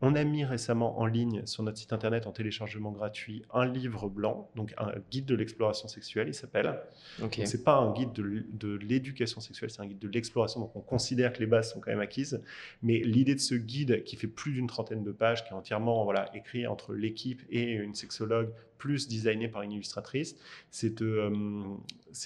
[0.03, 4.09] On a mis récemment en ligne sur notre site internet en téléchargement gratuit un livre
[4.09, 6.79] blanc, donc un guide de l'exploration sexuelle, il s'appelle.
[7.23, 7.45] Okay.
[7.45, 10.61] C'est pas un guide de, l'éducation sexuelle, c'est un guide de l'exploration.
[10.61, 12.43] Donc on considère que les bases sont quand même acquises,
[12.83, 16.05] mais l'idée de ce guide qui fait plus d'une trentaine de pages, qui est entièrement
[16.05, 20.37] voilà écrit entre l'équipe et une sexologue, plus designé par une illustratrice,
[20.71, 21.31] c'est de, euh,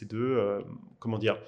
[0.03, 0.63] de euh,
[1.01, 1.39] comment dire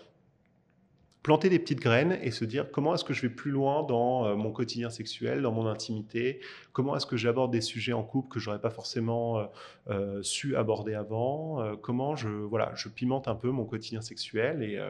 [1.27, 4.27] planter des petites graines et se dire comment est-ce que je vais plus loin dans
[4.27, 6.39] euh, mon quotidien sexuel, dans mon intimité,
[6.73, 9.47] comment est-ce que j'aborde des sujets en couple que j'aurais pas forcément euh,
[9.91, 14.81] euh, su aborder avant, comment je voilà, je pimente un peu mon quotidien sexuel et,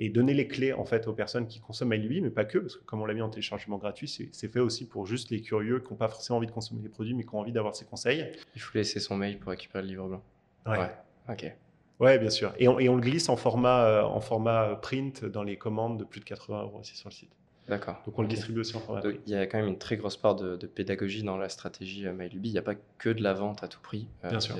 [0.00, 2.74] et donner les clés en fait aux personnes qui consomment lui, mais pas que, parce
[2.74, 5.78] que comme on l'a mis en téléchargement gratuit, c'est fait aussi pour juste les curieux
[5.78, 7.84] qui n'ont pas forcément envie de consommer les produits, mais qui ont envie d'avoir ses
[7.84, 8.26] conseils.
[8.56, 10.22] Il faut laisser son mail pour récupérer le livre blanc.
[10.66, 10.78] Ouais.
[10.78, 10.90] ouais.
[11.28, 11.54] Ok.
[12.00, 12.52] Oui, bien sûr.
[12.58, 16.20] Et on, le glisse en format, euh, en format print dans les commandes de plus
[16.20, 17.30] de 80 euros aussi sur le site.
[17.68, 18.00] D'accord.
[18.06, 19.20] Donc on le distribue aussi en format print.
[19.26, 22.12] Il y a quand même une très grosse part de, pédagogie dans la stratégie euh,
[22.12, 22.50] MyLuby.
[22.50, 24.08] Il n'y a pas que de la vente à tout prix.
[24.24, 24.56] Euh, bien sûr.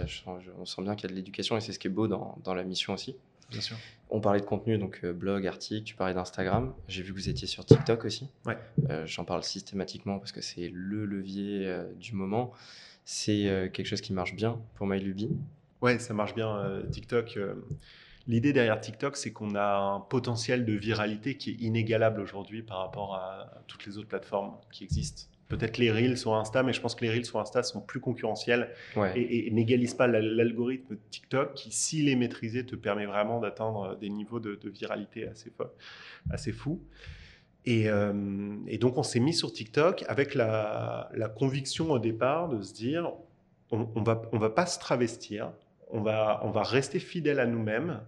[0.58, 2.38] on sent bien qu'il y a de l'éducation et c'est ce qui est beau dans,
[2.42, 3.16] dans, la mission aussi.
[3.50, 3.76] Bien sûr.
[4.10, 6.74] On parlait de contenu, donc blog, article, tu parlais d'Instagram.
[6.88, 8.28] J'ai vu que vous étiez sur TikTok aussi.
[8.44, 8.58] Ouais.
[9.04, 12.50] J'en parle systématiquement parce que c'est le levier du moment.
[13.04, 15.28] C'est quelque chose qui marche bien pour MyLuby.
[15.82, 16.82] Ouais, ça marche bien.
[16.90, 17.38] TikTok.
[18.28, 22.78] L'idée derrière TikTok, c'est qu'on a un potentiel de viralité qui est inégalable aujourd'hui par
[22.78, 25.24] rapport à toutes les autres plateformes qui existent.
[25.48, 28.00] Peut-être les Reels sur Insta, mais je pense que les Reels sur Insta sont plus
[28.00, 28.72] concurrentiels
[29.14, 34.40] et, n'égalisent pas l'algorithme TikTok qui, s'il est maîtrisé, te permet vraiment d'atteindre des niveaux
[34.40, 35.52] de, viralité assez,
[36.30, 36.82] assez fous.
[37.64, 42.60] Et, euh, et, donc, on s'est mis sur TikTok avec la, conviction au départ de
[42.60, 43.12] se dire
[43.70, 45.52] on, on va, on va pas se travestir,
[45.90, 48.00] on va, rester fidèle à nous-mêmes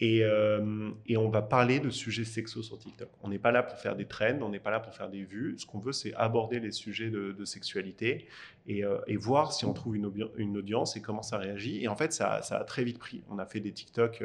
[0.00, 3.08] Et, euh, et, on va parler de sujets sexos sur TikTok.
[3.22, 5.24] On n'est pas là pour faire des trends, on n'est pas là pour faire des
[5.24, 5.56] vues.
[5.58, 8.28] Ce qu'on veut, c'est aborder les sujets de, sexualité
[8.68, 10.06] et, euh, et, voir si on trouve une,
[10.56, 11.82] audience et comment ça réagit.
[11.82, 13.24] Et en fait, ça, a très vite pris.
[13.28, 14.22] On a fait des TikTok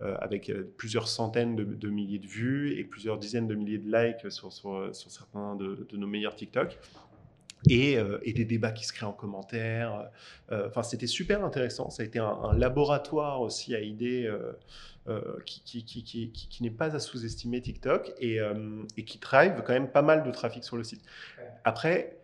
[0.00, 4.28] euh, avec plusieurs centaines de, milliers de vues et plusieurs dizaines de milliers de likes
[4.30, 6.78] sur certains de, de, nos meilleurs TikTok.
[7.68, 10.10] Et, et, des débats qui se créent en commentaire.
[10.50, 11.90] Enfin, c'était super intéressant.
[11.90, 14.28] Ça a été un, un laboratoire aussi à idées
[15.08, 19.60] euh, qui, qui, qui, qui n'est pas à sous-estimer TikTok et, euh, et, qui drive
[19.66, 21.02] quand même pas mal de trafic sur le site.
[21.64, 22.18] Après,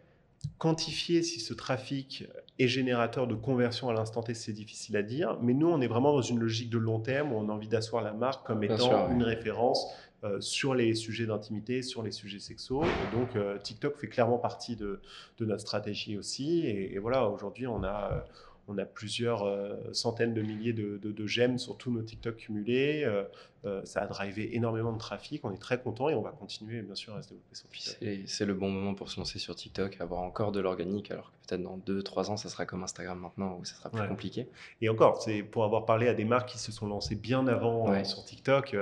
[0.59, 2.29] quantifier si ce trafic
[2.61, 5.39] est générateur de conversion à l'instant T, c'est difficile à dire.
[5.43, 7.67] Mais nous, on est vraiment dans une logique de long terme où on a envie
[7.67, 9.85] d'asseoir la marque comme étant une référence
[10.25, 12.89] euh, sur les sujets d'intimité, sur les sujets sexuels.
[13.13, 13.31] Donc,
[13.63, 15.01] TikTok fait clairement partie de,
[15.39, 16.67] de notre stratégie aussi.
[16.67, 18.25] Et, et voilà, aujourd'hui, on a
[18.69, 23.03] on a plusieurs euh, centaines de milliers de, j'aime sur tous nos TikTok cumulés.
[23.05, 23.25] Euh,
[23.65, 25.45] euh, ça a drivé énormément de trafic.
[25.45, 27.97] On est très content et on va continuer, bien sûr, à se développer sur TikTok.
[28.27, 31.49] C'est le bon moment pour se lancer sur TikTok, avoir encore de l'organique, alors que
[31.49, 34.49] peut-être dans 2-3 ans, ça sera comme Instagram maintenant, où ça sera plus compliqué.
[34.81, 38.05] Et encore, c'est pour avoir parlé à des marques qui se sont lancées bien avant
[38.05, 38.77] sur TikTok,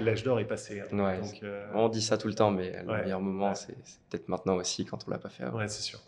[0.00, 0.80] l'âge d'or est passé.
[0.80, 1.20] Hein.
[1.74, 3.74] on dit ça tout le temps, mais le meilleur moment, c'est
[4.10, 5.58] peut-être maintenant aussi, quand on l'a pas fait avant.
[5.58, 5.98] Ouais, c'est sûr.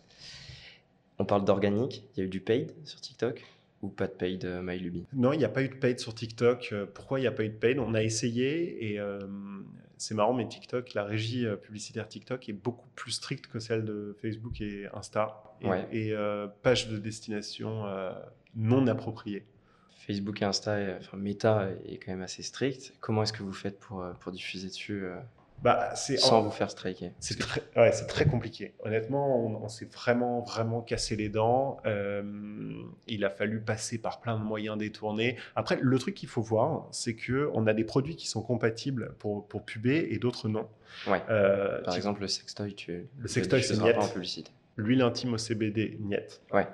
[1.24, 2.04] On parle d'organique.
[2.14, 3.42] Il y a eu du paid sur TikTok
[3.80, 6.14] ou pas de paid euh, MyLuby Non, il n'y a pas eu de paid sur
[6.14, 6.68] TikTok.
[6.72, 7.78] Euh, pourquoi il n'y a pas eu de paid?
[7.78, 9.18] On a essayé et euh,
[9.96, 14.14] c'est marrant, mais TikTok, la régie publicitaire TikTok est beaucoup plus stricte que celle de
[14.20, 15.42] Facebook et Insta.
[15.92, 16.12] Et,
[16.62, 17.84] page de destination
[18.54, 19.46] non appropriée.
[20.06, 22.92] Facebook et Insta, enfin Meta est quand même assez strict.
[23.00, 25.06] Comment est-ce que vous faites pour, pour diffuser dessus
[25.62, 27.12] bah, sans vous faire striker.
[27.20, 28.74] C'est très, ouais, très compliqué.
[28.84, 31.78] Honnêtement, on, s'est vraiment, vraiment cassé les dents.
[31.86, 32.22] Euh,
[33.06, 35.36] il a fallu passer par plein de moyens détournés.
[35.56, 39.48] Après, le truc qu'il faut voir, c'est qu'on a des produits qui sont compatibles pour,
[39.48, 40.68] pour puber et d'autres non.
[41.06, 41.22] Ouais.
[41.30, 44.50] Euh, par exemple, le sextoy, tu le sextoy, c'est en publicité.
[44.76, 46.40] L'huile intime au CBD, niet.
[46.52, 46.66] Ouais.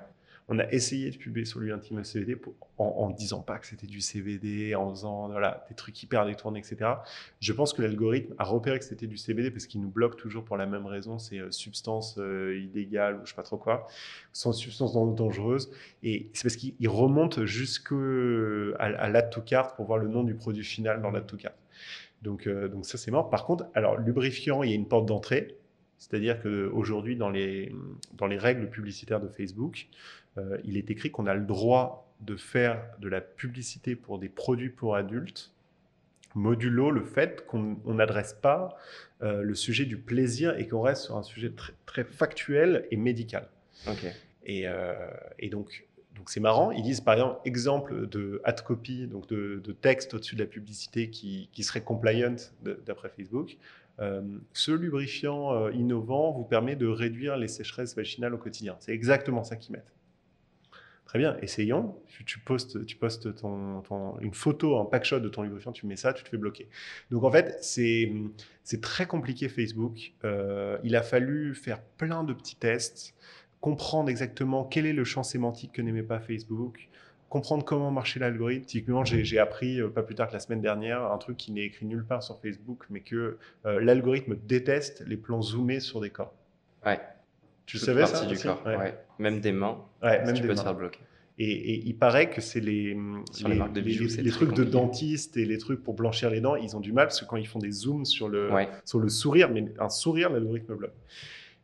[0.53, 2.35] On a essayé de publier sur lui intime CBD
[2.77, 6.59] en, ne disant pas que c'était du CBD, en faisant voilà, des trucs hyper détournés,
[6.59, 6.91] etc.
[7.39, 10.43] Je pense que l'algorithme a repéré que c'était du CBD parce qu'il nous bloque toujours
[10.43, 13.87] pour la même raison, c'est euh, substance euh, illégale ou je sais pas trop quoi,
[14.33, 15.71] sans substance dangereuse.
[16.03, 17.95] Et c'est parce qu'il remonte jusqu'à
[18.77, 21.55] à l'add to cart pour voir le nom du produit final dans l'add to cart.
[22.23, 23.29] Donc, euh, donc ça c'est mort.
[23.29, 25.55] Par contre, alors lubrifiant, il y a une porte d'entrée.
[26.01, 27.71] C'est-à-dire qu'aujourd'hui, dans les,
[28.13, 29.87] dans les règles publicitaires de Facebook,
[30.37, 34.29] euh, il est écrit qu'on a le droit de faire de la publicité pour des
[34.29, 35.51] produits pour adultes,
[36.35, 38.77] modulo le fait qu'on n'adresse pas
[39.21, 41.51] euh, le sujet du plaisir et qu'on reste sur un sujet
[41.85, 43.49] très, factuel et médical.
[44.47, 44.93] Euh,
[45.39, 46.71] et, donc, donc c'est marrant.
[46.71, 51.09] Ils disent par exemple exemple de ad copy, donc de, texte au-dessus de la publicité
[51.09, 52.35] qui, serait compliant
[52.85, 53.57] d'après Facebook.
[54.53, 58.77] ce lubrifiant innovant vous permet de réduire les sécheresses vaginales au quotidien.
[58.79, 59.93] C'est exactement ça qu'ils mettent.
[61.11, 61.97] Très bien, essayons.
[62.25, 63.27] Tu, postes, tu postes
[64.21, 66.69] une photo, un pack shot de ton lubrifiant, tu mets ça, tu te fais bloquer.
[67.09, 70.13] Donc en fait, c'est très compliqué Facebook.
[70.23, 73.13] Euh, il a fallu faire plein de petits tests,
[73.59, 76.87] comprendre exactement quel est le champ sémantique que n'aimait pas Facebook,
[77.27, 78.63] comprendre comment marchait l'algorithme.
[78.63, 81.65] Typiquement, j'ai appris, euh, pas plus tard que la semaine dernière, un truc qui n'est
[81.65, 86.09] écrit nulle part sur Facebook, mais que euh, l'algorithme déteste les plans zoomés sur des
[86.09, 86.33] corps.
[86.85, 87.01] Ouais.
[87.71, 88.61] Tu le savais ça du corps.
[88.65, 88.93] Ouais.
[89.17, 89.77] Même des mains.
[90.03, 90.59] Ouais, même tu des peux mains.
[90.59, 90.99] te faire bloquer.
[91.37, 92.95] Et, il paraît que c'est les,
[93.45, 97.07] les, trucs de dentiste et les trucs pour blanchir les dents, ils ont du mal
[97.07, 98.49] parce que quand ils font des zooms sur le,
[98.83, 100.93] sur le sourire, mais un sourire, l'algorithme bloque.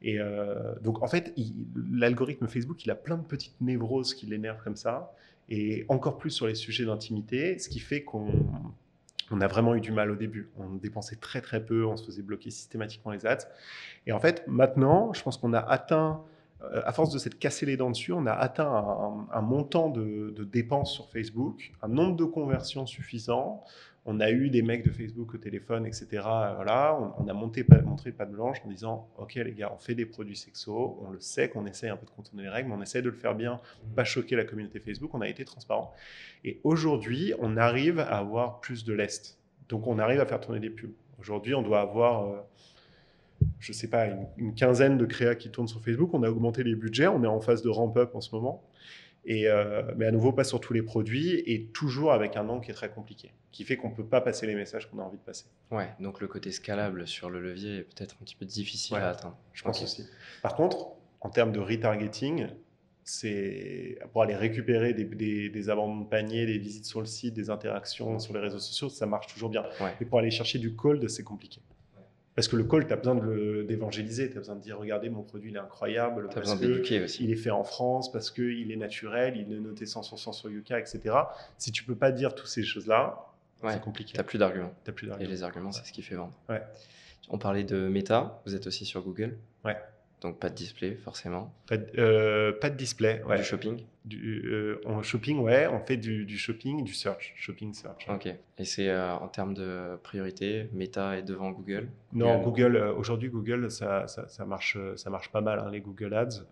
[0.02, 1.34] Et euh, donc en fait,
[1.92, 5.14] l'algorithme Facebook, il a plein de petites névroses qui l'énervent comme ça,
[5.50, 8.32] et encore plus sur les sujets d'intimité, ce qui fait qu'on
[9.32, 10.50] on a vraiment eu du mal au début.
[10.58, 13.48] On dépensait très très peu, on se faisait bloquer systématiquement les ads.
[14.06, 16.22] Et en fait, maintenant, je pense qu'on a atteint,
[16.62, 20.34] euh, à force de s'être cassé les dents dessus, on a atteint un, montant de,
[20.44, 23.64] dépenses sur Facebook, un nombre de conversions suffisant.
[24.10, 26.08] On a eu des mecs de Facebook au téléphone, etc.
[26.22, 27.76] Voilà, on, a montré pas
[28.26, 31.50] de blanche en disant Ok, les gars, on fait des produits sexos, on le sait
[31.50, 33.60] qu'on essaie un peu de contourner les règles, mais on essaie de le faire bien,
[33.98, 35.14] pas choquer la communauté Facebook.
[35.14, 35.94] On a été transparent.
[36.46, 39.38] Et aujourd'hui, on arrive à avoir plus de lest.
[39.68, 40.94] Donc, on arrive à faire tourner des pubs.
[41.20, 42.30] Aujourd'hui, on doit avoir.
[42.30, 42.38] Euh,
[43.60, 46.14] je sais pas, une, quinzaine de créas qui tournent sur Facebook.
[46.14, 48.64] On a augmenté les budgets, on est en phase de ramp-up en ce moment.
[49.30, 52.64] Et, euh, mais à nouveau, pas sur tous les produits et toujours avec un angle
[52.64, 55.04] qui est très compliqué, qui fait qu'on ne peut pas passer les messages qu'on a
[55.04, 55.46] envie de passer.
[55.70, 59.10] Ouais, donc le côté scalable sur le levier est peut-être un petit peu difficile à
[59.10, 59.38] atteindre.
[59.52, 60.08] Je pense aussi.
[60.42, 60.88] Par contre,
[61.20, 62.48] en termes de retargeting,
[63.04, 67.50] c'est pour aller récupérer des, des, abandons de panier, des visites sur le site, des
[67.50, 69.66] interactions sur les réseaux sociaux, ça marche toujours bien.
[70.00, 71.62] Et pour aller chercher du cold, c'est compliqué.
[72.38, 73.16] Parce que le call, tu as besoin
[73.64, 76.30] d'évangéliser, tu as besoin de dire regardez, mon produit il est incroyable.
[76.30, 77.24] Tu as besoin d'éduquer aussi.
[77.24, 80.80] Il est fait en France, parce qu'il est naturel, il est noté 100% sur Yuka,
[80.80, 81.16] etc.
[81.58, 83.26] Si tu peux pas dire toutes ces choses-là,
[83.68, 84.12] c'est compliqué.
[84.12, 84.72] Tu n'as plus d'arguments.
[85.20, 86.34] Et les arguments, c'est ce qui fait vendre.
[86.48, 86.62] Ouais.
[87.30, 89.40] On parlait de Meta, vous êtes aussi sur Google.
[89.66, 89.76] Ouais.
[90.22, 91.54] Donc pas de display forcément.
[91.68, 93.38] Pas de, euh, pas de display, ouais.
[93.38, 97.74] Du shopping du, euh, en shopping, ouais, on fait du, du, shopping, du search, shopping
[97.74, 98.08] search.
[98.10, 98.28] Ok.
[98.58, 101.90] Et c'est euh, en termes de priorité, Meta est devant Google?
[102.14, 106.14] Non, Google, aujourd'hui Google, ça, ça, ça, marche, ça marche pas mal, hein, les Google
[106.14, 106.46] Ads.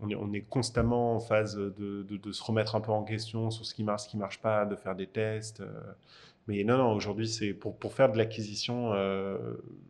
[0.00, 3.04] on, est, on, est, constamment en phase de, de, de, se remettre un peu en
[3.04, 5.62] question sur ce qui marche, ce qui marche pas, de faire des tests.
[6.46, 9.38] Mais non, non, aujourd'hui, c'est pour, pour, faire de l'acquisition, euh,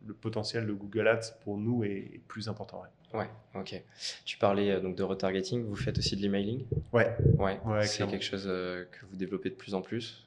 [0.05, 2.83] le potentiel de Google Ads pour nous est, plus important.
[3.13, 3.29] Ouais.
[3.55, 3.83] ok.
[4.23, 6.65] Tu parlais euh, donc de retargeting, vous faites aussi de l'emailing?
[6.93, 7.15] Ouais.
[7.37, 10.21] Ouais, c'est quelque chose euh, que vous développez de plus en plus?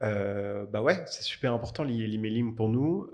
[0.00, 3.10] Bah ouais, c'est super important l'emailing pour nous,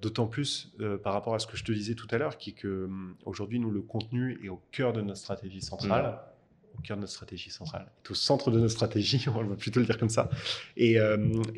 [0.00, 0.72] d'autant plus
[1.04, 3.16] par rapport à ce que je te disais tout à l'heure, qui est que hum,
[3.24, 6.06] aujourd'hui nous le contenu est au cœur de notre stratégie centrale.
[6.06, 6.37] Mmh
[6.78, 9.80] au cœur de notre stratégie centrale, est au centre de notre stratégie, on va plutôt
[9.80, 10.30] le dire comme ça.
[10.76, 11.16] Et, euh,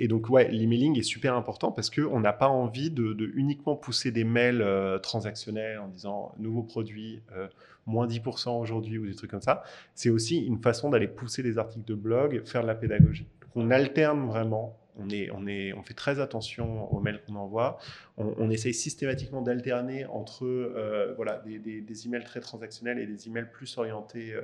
[0.09, 4.25] donc, ouais, l'emailing est super important parce qu'on n'a pas envie de, uniquement pousser des
[4.25, 7.49] mails euh, transactionnels en disant nouveau produit, euh,
[7.87, 9.63] moins 10% aujourd'hui ou des trucs comme ça.
[9.95, 13.27] C'est aussi une façon d'aller pousser des articles de blog, faire de la pédagogie.
[13.55, 17.79] On alterne vraiment on, est, on, est, on fait très attention aux mails qu'on envoie.
[18.17, 23.49] On, essaye systématiquement d'alterner entre euh, voilà, des, des, emails très transactionnels et des emails
[23.51, 24.43] plus orientés euh,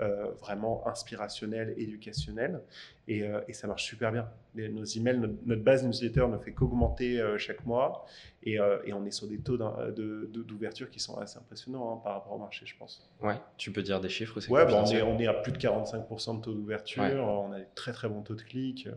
[0.00, 2.60] euh, vraiment inspirationnels, éducationnels.
[3.08, 4.28] Et, ça marche super bien.
[4.54, 8.06] nos emails, notre, base newsletter ne fait qu'augmenter chaque mois.
[8.44, 12.38] Et, on est sur des taux d'ouverture qui sont assez impressionnants hein, par rapport au
[12.38, 13.08] marché, je pense.
[13.20, 16.36] Ouais, tu peux dire des chiffres Ouais, on, est, on, est, à plus de 45%
[16.36, 17.02] de taux d'ouverture.
[17.02, 18.88] On a des très très bons taux de clics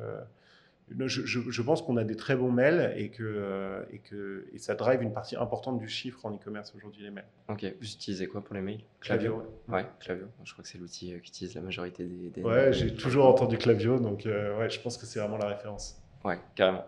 [0.98, 4.76] je, pense qu'on a des très bons mails et que, euh, et que et ça
[4.76, 7.28] drive une partie importante du chiffre en e-commerce aujourd'hui, les mails.
[7.48, 8.84] Ok, vous utilisez quoi pour les mails?
[9.00, 10.26] Clavio Ouais, Clavio.
[10.44, 12.30] Je crois que c'est l'outil euh, qu'utilise la majorité des.
[12.30, 15.48] des ouais, j'ai toujours entendu Clavio, donc euh, ouais, je pense que c'est vraiment la
[15.48, 16.02] référence.
[16.26, 16.86] Ouais, carrément.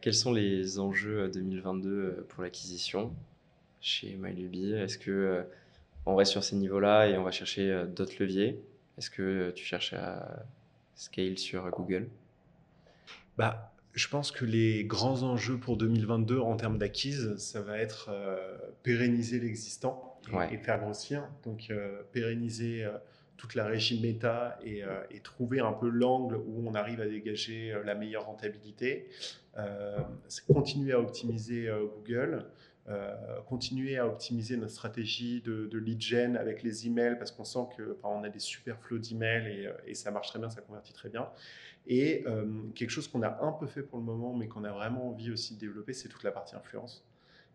[0.00, 3.12] quels sont les enjeux 2022 pour l'acquisition
[3.80, 4.72] chez MyLuby?
[4.72, 5.44] Est-ce que
[6.06, 8.58] on reste sur ces niveaux-là et on va chercher d'autres leviers?
[8.96, 10.46] Est-ce que tu cherches à
[10.94, 12.08] scale sur Google?
[13.36, 18.08] Bah, je pense que les grands enjeux pour 2022 en termes d'acquise, ça va être
[18.10, 21.28] euh, pérenniser l'existant et, faire grossir.
[21.44, 22.92] Donc, euh, pérenniser euh,
[23.36, 24.82] toute la régie méta et,
[25.22, 29.08] trouver un peu l'angle où on arrive à dégager la meilleure rentabilité.
[30.46, 32.44] continuer à optimiser Google.
[33.46, 38.22] Continuer à optimiser notre stratégie de, lead gen avec les emails parce qu'on sent qu'on
[38.24, 41.28] a des super flots d'emails et, et ça marche très bien, ça convertit très bien.
[41.86, 44.72] Et euh, quelque chose qu'on a un peu fait pour le moment, mais qu'on a
[44.72, 47.04] vraiment envie aussi de développer, c'est toute la partie influence.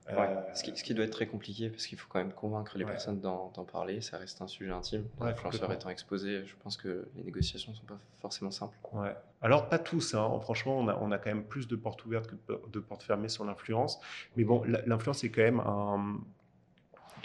[0.07, 3.19] Euh, ce, qui, doit être très compliqué parce qu'il faut quand même convaincre les personnes
[3.21, 4.01] d'en parler.
[4.01, 5.05] Ça reste un sujet intime.
[5.19, 8.77] L'influenceur étant exposé, je pense que les négociations ne sont pas forcément simples.
[8.93, 9.15] Ouais.
[9.41, 10.13] Alors, pas tous.
[10.13, 10.39] Hein.
[10.41, 12.35] Franchement, on a, on a, quand même plus de portes ouvertes que
[12.71, 13.99] de portes fermées sur l'influence.
[14.35, 16.19] Mais bon, l'influence est quand même un,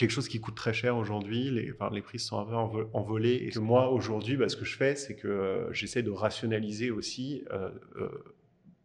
[0.01, 1.51] quelque chose qui coûte très cher aujourd'hui.
[1.51, 3.35] Les, enfin, les prix sont un peu envolés.
[3.35, 6.91] Et que moi, aujourd'hui, bah, ce que je fais, c'est que euh, j'essaie de rationaliser
[6.91, 8.09] aussi euh, euh,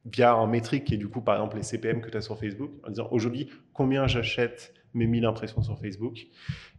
[0.06, 2.39] via un métrique qui est du coup, par exemple, les CPM que tu as sur
[2.39, 6.28] Facebook, en disant aujourd'hui, combien j'achète mes 1000 impressions sur Facebook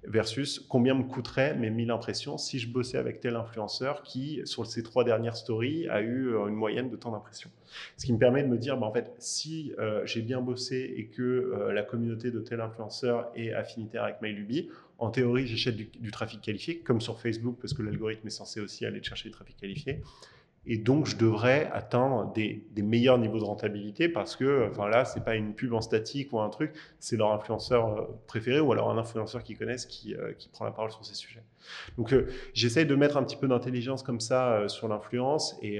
[0.04, 4.66] versus combien me coûterait mes 1000 impressions si je bossais avec tel influenceur qui, sur
[4.66, 7.50] ces trois dernières stories, a eu euh, une moyenne de temps d'impressions.
[7.96, 10.94] Ce qui me permet de me dire, bah, en fait, si euh, j'ai bien bossé
[10.96, 15.76] et que euh, la communauté de tel influenceur est affinitaire avec MyLuby, en théorie, j'achète
[15.76, 19.28] du, du, trafic qualifié, comme sur Facebook, parce que l'algorithme est censé aussi aller chercher
[19.28, 20.00] du trafic qualifié.
[20.68, 25.24] Et donc, je devrais atteindre des, meilleurs niveaux de rentabilité parce que, enfin là, c'est
[25.24, 28.90] pas une pub en statique ou un truc, c'est leur influenceur euh, préféré ou alors
[28.90, 31.42] un influenceur qu'ils connaissent qui, euh, qui, prend la parole sur ces sujets.
[31.96, 35.78] Donc, euh, j'essaye de mettre un petit peu d'intelligence comme ça sur l'influence et,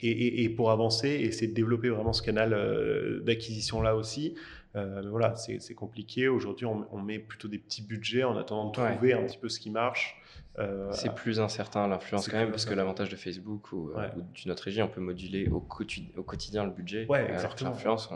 [0.00, 4.34] et, et, pour avancer et essayer de développer vraiment ce canal d'acquisition là aussi.
[4.74, 6.28] mais voilà, c'est compliqué.
[6.28, 9.48] Aujourd'hui, on, on, met plutôt des petits budgets en attendant de trouver un petit peu
[9.48, 10.19] ce qui marche.
[10.58, 14.50] Euh, c'est plus incertain l'influence quand même, parce que l'avantage de Facebook ou, euh, d'une
[14.50, 17.06] autre régie, on peut moduler au, au quotidien le budget.
[17.08, 17.70] Ouais, exactement.
[17.70, 18.10] L'influence,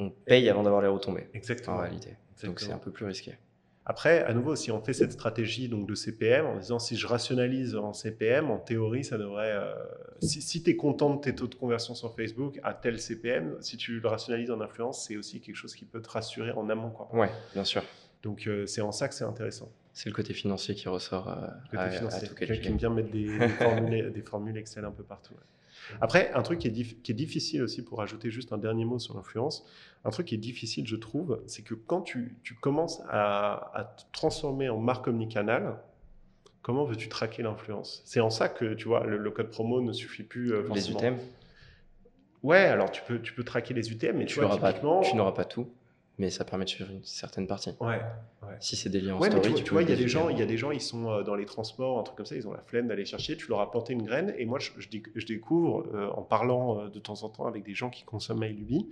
[0.00, 1.28] on, paye avant d'avoir les retombées.
[1.34, 1.76] Exactement.
[1.76, 2.16] En réalité.
[2.44, 3.36] Donc c'est un peu plus risqué.
[3.88, 7.06] Après, à nouveau, si on fait cette stratégie donc de CPM en disant si je
[7.06, 9.52] rationalise en CPM, en théorie, ça devrait.
[9.52, 9.74] Euh,
[10.20, 13.76] si, tu es content de tes taux de conversion sur Facebook à tel CPM, si
[13.76, 16.92] tu le rationalises en influence, c'est aussi quelque chose qui peut te rassurer en amont.
[17.12, 17.84] Ouais, bien sûr.
[18.24, 19.70] Donc c'est en ça que c'est intéressant.
[19.98, 22.24] C'est le côté financier qui ressort euh, Côté à, financier.
[22.24, 25.02] à tout Quelqu'un qui aime bien mettre des, des formules, des formules Excel un peu
[25.02, 25.32] partout.
[25.32, 25.40] ouais.
[26.02, 28.84] Après, un truc qui est, dif- qui est difficile aussi, pour ajouter juste un dernier
[28.84, 29.64] mot sur l'influence,
[30.04, 33.84] un truc qui est difficile, je trouve, c'est que quand tu, tu commences à, à
[33.84, 35.78] te transformer en marque omnicanal,
[36.60, 38.02] comment veux-tu traquer l'influence?
[38.04, 40.90] C'est en ça que, tu vois, le, le code promo ne suffit plus euh, Les.
[40.90, 41.16] UTM,
[42.42, 44.72] Ouais, alors tu peux, tu peux traquer les UTM, mais tu, tu vois, n'auras pas,
[44.72, 45.00] typiquement...
[45.00, 45.68] tu n'auras pas tout,
[46.18, 47.70] mais ça permet de suivre une certaine partie.
[47.80, 48.00] Ouais,
[48.42, 48.56] ouais.
[48.60, 49.96] Si c'est des liens en Ouais, mais story, tu vois, tu vois, il y a
[49.96, 52.16] des gens, il y a des gens, ils sont euh, dans les transports, un truc
[52.16, 53.36] comme ça, ils ont la flemme d'aller chercher.
[53.36, 56.22] Tu leur as planté une graine, et moi, je, je déc- je découvre euh, en
[56.22, 58.88] parlant euh, de temps en temps avec des gens qui consomment MyLuby,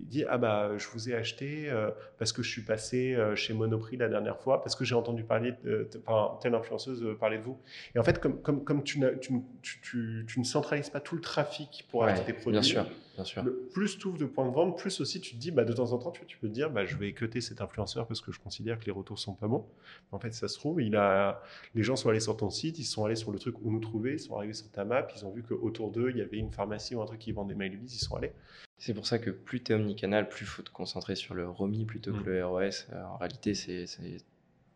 [0.00, 3.34] ils disent ah bah je vous ai acheté euh, parce que je suis passé euh,
[3.34, 7.02] chez Monoprix la dernière fois, parce que j'ai entendu parler, de, de- enfin, telle influenceuse
[7.02, 7.58] euh, parler de vous.
[7.94, 11.14] Et en fait, comme comme comme tu, ne- tu, tu- tu ne centralises pas tout
[11.16, 12.52] le trafic pour Ouais, acheter tes produits.
[12.52, 12.86] bien sûr,
[13.18, 13.42] bien sûr.
[13.42, 15.72] Le plus tu ouvres de points de vente, plus aussi tu te dis, bah, de
[15.72, 18.20] temps en temps, tu, tu peux te dire, bah, je vais cuter cet influenceur parce
[18.20, 19.66] que je considère que les retours sont pas bons.
[20.12, 21.42] En fait, ça se trouve, il a...
[21.74, 23.80] les gens sont allés sur ton site, ils sont allés sur le truc où nous
[23.80, 26.36] trouver, ils sont arrivés sur ta map, ils ont vu qu'autour d'eux, il y avait
[26.38, 28.32] une pharmacie ou un truc qui vendait MyLubies, ils sont allés.
[28.76, 31.48] C'est pour ça que plus tu es omnicanal, plus il faut te concentrer sur le
[31.48, 32.26] ROMI plutôt que Mm.
[32.26, 32.86] le ROS.
[32.92, 33.86] Euh, En réalité, c'est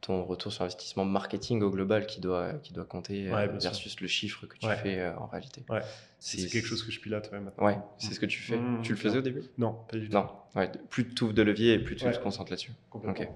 [0.02, 3.60] ton retour sur investissement marketing au global qui doit, qui doit compter euh, sûr.
[3.60, 4.76] versus le chiffre que tu Ouais.
[4.76, 5.64] fais euh, en réalité.
[5.70, 5.80] Ouais.
[6.18, 7.64] C'est quelque chose que je pilote maintenant.
[7.64, 8.56] Ouais, c'est ce que tu fais.
[8.58, 9.42] Mm, tu le faisais au début?
[9.58, 10.14] Non, pas du tout.
[10.14, 10.28] Non.
[10.90, 12.72] Plus tu ouvres de levier et plus tu te concentres là-dessus.
[12.92, 13.26] Ok.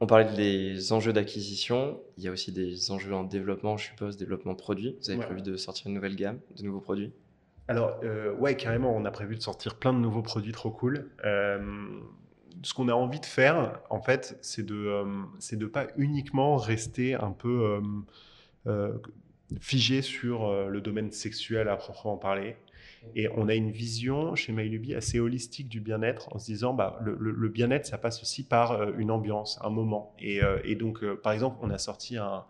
[0.00, 2.00] On parlait des enjeux d'acquisition.
[2.16, 4.96] Il y a aussi des enjeux en développement, je suppose, développement produit.
[5.00, 7.12] Vous avez prévu de sortir une nouvelle gamme, de nouveaux produits?
[7.68, 11.10] Alors, euh, ouais, carrément, on a prévu de sortir plein de nouveaux produits trop cool.
[11.24, 11.58] Euh,
[12.62, 16.56] ce qu'on a envie de faire, en fait, c'est de euh, c'est de pas uniquement
[16.56, 17.80] rester un peu euh,
[18.66, 18.98] euh,
[19.60, 22.56] figé sur euh, le domaine sexuel à proprement parler.
[23.14, 26.98] Et on a une vision chez MyLuby assez holistique du bien-être en se disant bah,
[27.02, 30.14] le, bien-être, ça passe aussi par euh, une ambiance, un moment.
[30.18, 32.44] Et, euh, donc, euh, par exemple, on a sorti un,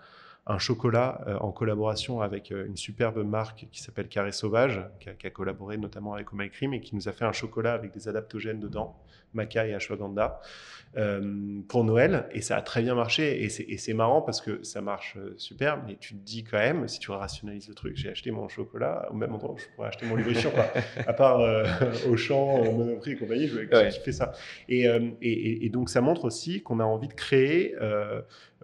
[0.46, 5.08] un chocolat euh, en collaboration avec euh, une superbe marque qui s'appelle Carré Sauvage, qui
[5.08, 7.72] a, qui a collaboré notamment avec Oh Cream et qui nous a fait un chocolat
[7.72, 8.94] avec des adaptogènes dedans,
[9.32, 10.40] maca et ashwagandha,
[10.98, 12.26] euh, pour Noël.
[12.32, 13.42] Et ça a très bien marché.
[13.42, 16.98] Et c'est- marrant parce que ça marche super, mais tu te dis quand même, si
[16.98, 20.04] tu rationalises le truc, j'ai acheté mon chocolat au même endroit où je pourrais acheter
[20.06, 20.50] mon lubrifiant.
[21.06, 21.40] À part
[22.10, 23.90] Auchan, Monoprix et compagnie, je vais Ouais.
[24.12, 24.32] ça.
[24.68, 24.84] Et-
[25.64, 27.74] et donc ça montre aussi qu'on a envie de créer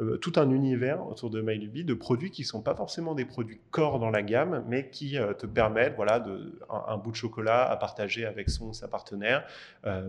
[0.01, 3.61] euh, tout un univers autour de MyLuby de produits qui sont pas forcément des produits
[3.71, 7.17] corps dans la gamme, mais qui euh, te permettent voilà, de, un, un bout de
[7.17, 9.45] chocolat à partager avec son sa partenaire.
[9.87, 10.09] Euh,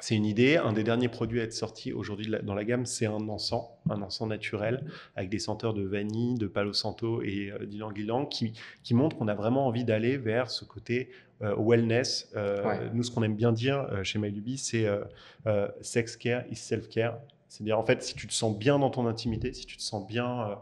[0.00, 0.56] c'est une idée.
[0.56, 4.02] Un des derniers produits à être sorti aujourd'hui dans la gamme, c'est un encens, un
[4.02, 4.84] encens naturel
[5.16, 9.28] avec des senteurs de vanille, de palo santo et euh, d'ylang-ylang qui, qui montrent qu'on
[9.28, 11.10] a vraiment envie d'aller vers ce côté
[11.42, 12.30] euh, wellness.
[12.36, 12.90] Euh, Ouais.
[12.92, 14.86] Nous, ce qu'on aime bien dire euh, chez MyLuby, c'est
[15.80, 17.18] sex care is self care.
[17.52, 20.06] C'est-à-dire, en fait, si tu te sens bien dans ton intimité, si tu te sens
[20.06, 20.54] bien euh,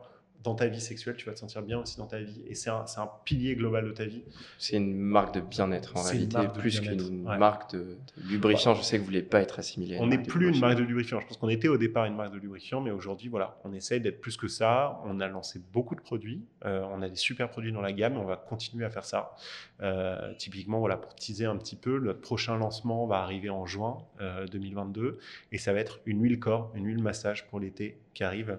[0.43, 2.43] dans ta vie sexuelle, tu vas te sentir bien aussi dans ta vie.
[2.47, 4.22] Et c'est un, c'est un pilier global de ta vie.
[4.59, 7.36] C'est une marque de bien-être en réalité, plus qu'une ouais.
[7.36, 8.74] marque de, de lubrifiant.
[8.74, 9.97] Je sais que vous voulez pas être assimilé.
[9.97, 11.20] à On n'est plus une marque de lubrifiant.
[11.20, 14.01] Je pense qu'on était au départ une marque de lubrifiant, mais aujourd'hui, voilà, on essaye
[14.01, 15.01] d'être plus que ça.
[15.05, 16.43] On a lancé beaucoup de produits.
[16.64, 18.16] Euh, on a des super produits dans la gamme.
[18.16, 19.34] On va continuer à faire ça.
[19.82, 23.99] Euh, typiquement, voilà, pour teaser un petit peu, notre prochain lancement va arriver en juin
[24.20, 25.18] euh, 2022
[25.53, 28.59] et ça va être une huile corps, une huile massage pour l'été qui arrive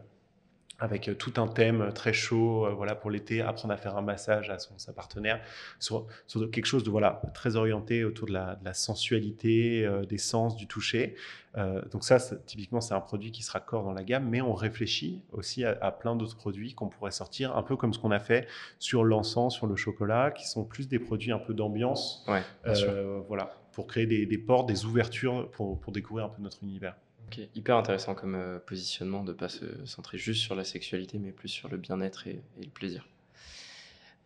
[0.82, 4.01] avec euh, tout un thème très chaud, euh, voilà, pour l'été, apprendre à faire un
[4.01, 5.39] massage à son, sa partenaire,
[5.79, 10.05] sur, sur quelque chose de voilà très orienté autour de la, de la sensualité, euh,
[10.05, 11.15] des sens, du toucher.
[11.57, 14.53] Euh, donc ça, typiquement, c'est un produit qui sera corps dans la gamme, mais on
[14.53, 18.11] réfléchit aussi à, à plein d'autres produits qu'on pourrait sortir, un peu comme ce qu'on
[18.11, 18.47] a fait
[18.79, 23.21] sur l'encens, sur le chocolat, qui sont plus des produits un peu d'ambiance, Ouais, euh,
[23.27, 26.95] voilà, pour créer des, des portes, des ouvertures, pour, pour découvrir un peu notre univers.
[27.32, 31.17] Ok, Hyper intéressant comme euh, positionnement de ne pas se centrer juste sur la sexualité,
[31.17, 33.07] mais plus sur le bien-être et, et le plaisir.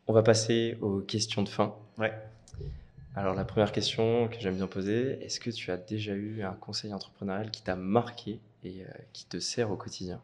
[0.07, 1.75] On va passer aux questions de fin.
[1.99, 2.13] Ouais.
[3.15, 6.53] Alors la première question que j'aime bien poser, est-ce que tu as déjà eu un
[6.53, 10.19] conseil entrepreneurial qui t'a marqué et euh, qui te sert au quotidien?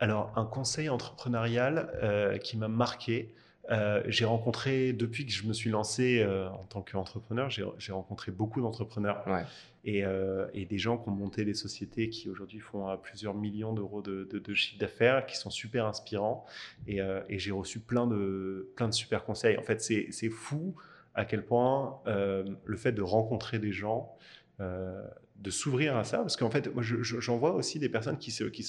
[0.00, 3.32] Alors, un conseil entrepreneurial euh, qui m'a marqué,
[3.70, 8.32] euh, j'ai rencontré, depuis que je me suis lancé euh, en tant qu'entrepreneur, j'ai rencontré
[8.32, 9.44] beaucoup d'entrepreneurs Ouais.
[9.84, 13.34] Et, euh, et des gens qui ont monté des sociétés qui aujourd'hui font euh, plusieurs
[13.34, 16.44] millions d'euros de, de- chiffre d'affaires, qui sont super inspirants.
[16.86, 19.56] Et, euh, j'ai reçu plein de, super conseils.
[19.58, 20.74] En fait, c'est fou
[21.14, 24.16] à quel point le fait de rencontrer des gens,
[24.60, 28.16] de s'ouvrir à ça, parce qu'en fait, moi, je- je- j'en vois aussi des personnes
[28.16, 28.62] qui se, qui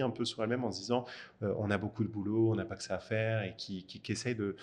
[0.00, 1.04] un peu sur elles-mêmes en se disant
[1.42, 4.00] on a beaucoup de boulot, on n'a pas que ça à faire, et qui, qui,
[4.00, 4.56] qui essayent de,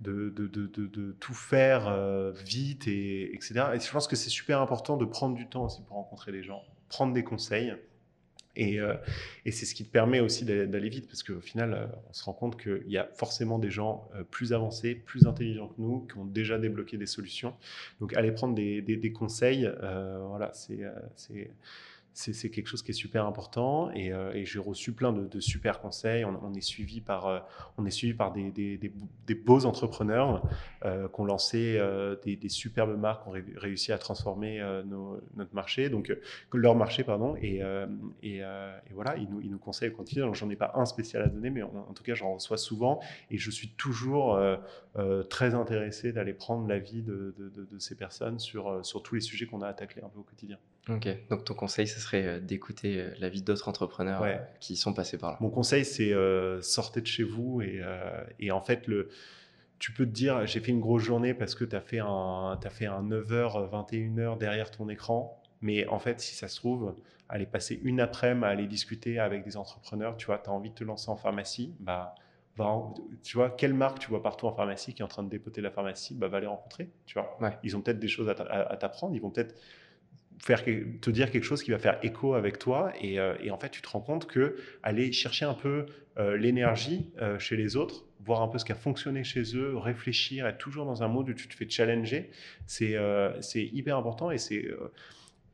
[0.00, 3.70] de, de, de, de- tout faire euh, vite, et, etc.
[3.74, 6.42] Et je pense que c'est super important de prendre du temps aussi pour rencontrer des
[6.42, 7.74] gens, prendre des conseils.
[8.56, 8.94] Et, euh,
[9.44, 12.22] et c'est ce qui te permet aussi d'aller vite, parce qu'au final, euh, on se
[12.24, 16.18] rend compte qu'il y a forcément des gens plus avancés, plus intelligents que nous, qui
[16.18, 17.54] ont déjà débloqué des solutions.
[18.00, 19.68] Donc, aller prendre des, des conseils,
[20.28, 20.82] voilà, c'est
[22.14, 25.80] c'est quelque chose qui est super important et, euh, j'ai reçu plein de, de, super
[25.80, 26.24] conseils.
[26.24, 27.40] On, on, est suivi par, euh,
[27.76, 28.92] on est suivi par des,
[29.44, 30.42] beaux entrepreneurs
[30.84, 31.80] euh, qui ont lancé
[32.24, 36.16] des, superbes marques, qui ont réussi à transformer notre marché, donc
[36.52, 37.34] leur marché, pardon.
[37.36, 37.60] Et,
[38.92, 40.32] voilà, ils nous, conseillent au quotidien.
[40.32, 43.00] J'en ai pas un spécial à donner, mais en, tout cas, j'en reçois souvent
[43.30, 44.38] et je suis toujours
[45.28, 49.46] très intéressé d'aller prendre l'avis de, de, de, ces personnes sur, sur tous les sujets
[49.46, 50.58] qu'on a à tacler un peu au quotidien.
[50.90, 54.76] Ok, donc ton conseil, ce serait euh, d'écouter euh, la vie d'autres entrepreneurs euh, qui
[54.76, 55.38] sont passés par là.
[55.40, 57.80] Mon conseil, c'est euh, sortez de chez vous et,
[58.38, 59.08] et, en fait, le,
[59.78, 62.58] tu peux te dire, j'ai fait une grosse journée parce que tu as fait un,
[62.62, 66.94] as fait un 9h, 21h derrière ton écran, mais en fait, si ça se trouve,
[67.30, 70.70] aller passer une après-midi à aller discuter avec des entrepreneurs, tu vois, tu as envie
[70.70, 72.14] de te lancer en pharmacie, bah,
[73.22, 75.62] tu vois, quelle marque tu vois partout en pharmacie qui est en train de dépoter
[75.62, 77.38] la pharmacie, bah, va les rencontrer, tu vois.
[77.62, 79.54] Ils ont peut-être des choses à t'apprendre, ils vont peut-être
[80.42, 83.70] te dire quelque chose qui va faire écho avec toi et, euh, et, en fait
[83.70, 85.86] tu te rends compte que aller chercher un peu
[86.18, 89.76] euh, l'énergie euh, chez les autres voir un peu ce qui a fonctionné chez eux
[89.76, 92.30] réfléchir être toujours dans un mode où tu te fais challenger
[92.66, 92.96] c'est
[93.54, 94.66] hyper important et c'est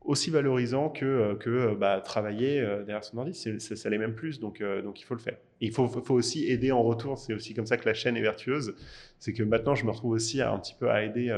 [0.03, 3.35] aussi valorisant que, bah, travailler derrière son ordi.
[3.35, 5.37] Ça, ça l'est même plus donc, il faut le faire.
[5.59, 8.75] Il faut, aussi aider en retour c'est aussi comme ça que la chaîne est vertueuse.
[9.19, 11.29] C'est que maintenant je me retrouve aussi un petit peu à aider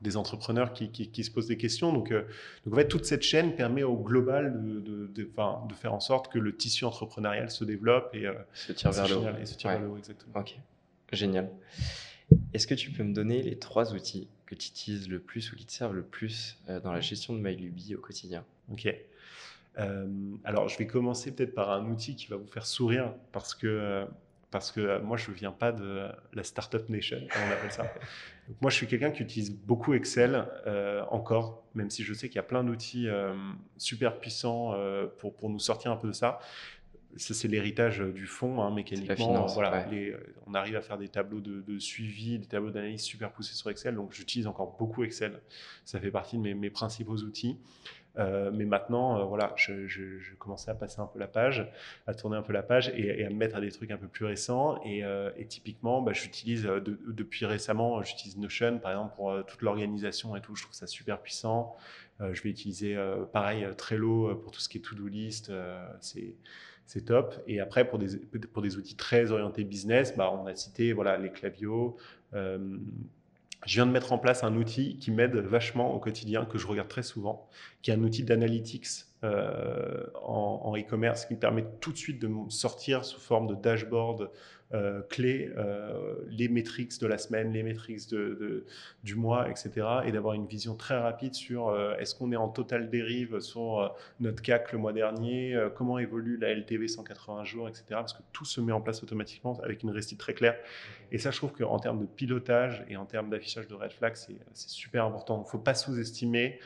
[0.00, 1.92] des entrepreneurs qui, qui, se posent des questions.
[1.92, 2.22] Donc, euh,
[2.64, 6.00] donc, en fait, toute cette chaîne permet au global de, de, de, de, faire en
[6.00, 9.24] sorte que le tissu entrepreneurial se développe et euh, se tire vers le haut.
[9.40, 10.40] Et se tire vers le haut, exactement.
[10.40, 10.56] Ok,
[11.12, 11.50] génial.
[12.54, 15.56] Est-ce que tu peux me donner les trois outils que tu utilises le plus ou
[15.56, 18.44] qui te servent le plus euh, dans la gestion de MyLuby au quotidien?
[18.72, 18.88] Ok.
[20.44, 24.06] alors, je vais commencer peut-être par un outil qui va vous faire sourire parce que
[24.50, 27.84] parce que moi, je ne viens pas de la Startup Nation, comme on appelle ça.
[28.48, 32.28] Donc, moi, je suis quelqu'un qui utilise beaucoup Excel euh, encore, même si je sais
[32.28, 33.32] qu'il y a plein d'outils euh,
[33.78, 36.40] super puissants euh, pour, pour nous sortir un peu de ça.
[37.16, 39.46] Ça, c'est l'héritage du fond, hein, mécaniquement.
[39.46, 39.84] voilà,
[40.46, 43.68] on arrive à faire des tableaux de, de suivi, des tableaux d'analyse super poussés sur
[43.68, 43.96] Excel.
[43.96, 45.40] Donc, j'utilise encore beaucoup Excel.
[45.84, 47.58] Ça fait partie de mes, mes principaux outils.
[48.18, 51.70] Euh, mais maintenant, euh, voilà, je, commençais à passer un peu la page,
[52.06, 54.08] à tourner un peu la page et, à me mettre à des trucs un peu
[54.08, 54.80] plus récents.
[54.84, 60.36] Et, euh, typiquement, bah, j'utilise de, depuis récemment, j'utilise Notion par exemple pour toute l'organisation
[60.36, 60.54] et tout.
[60.54, 61.76] Je trouve ça super puissant.
[62.20, 62.96] je vais utiliser
[63.32, 65.52] pareil Trello pour tout ce qui est to-do list.
[66.00, 67.34] c'est top.
[67.46, 68.18] Et après, pour des,
[68.52, 71.96] pour des outils très orientés business, bah, on a cité voilà, les clavios,
[73.66, 76.66] je viens de mettre en place un outil qui m'aide vachement au quotidien, que je
[76.66, 77.48] regarde très souvent,
[77.82, 82.30] qui est un outil d'analytics euh, en e-commerce qui me permet tout de suite de
[82.48, 84.30] sortir sous forme de dashboard
[84.72, 88.14] euh, clés euh, les métriques de la semaine, les métriques
[89.02, 89.72] du mois, etc.
[90.04, 93.92] Et d'avoir une vision très rapide sur euh, est-ce qu'on est en totale dérive sur
[94.20, 97.84] notre CAC le mois dernier, comment évolue la LTV 180 jours, etc.
[97.90, 100.56] Parce que tout se met en place automatiquement avec une récite très claire.
[101.10, 104.14] Et ça, je trouve qu'en termes de pilotage et en termes d'affichage de red flag,
[104.14, 104.38] c'est
[104.70, 105.38] super important.
[105.38, 106.60] Il ne faut pas sous-estimer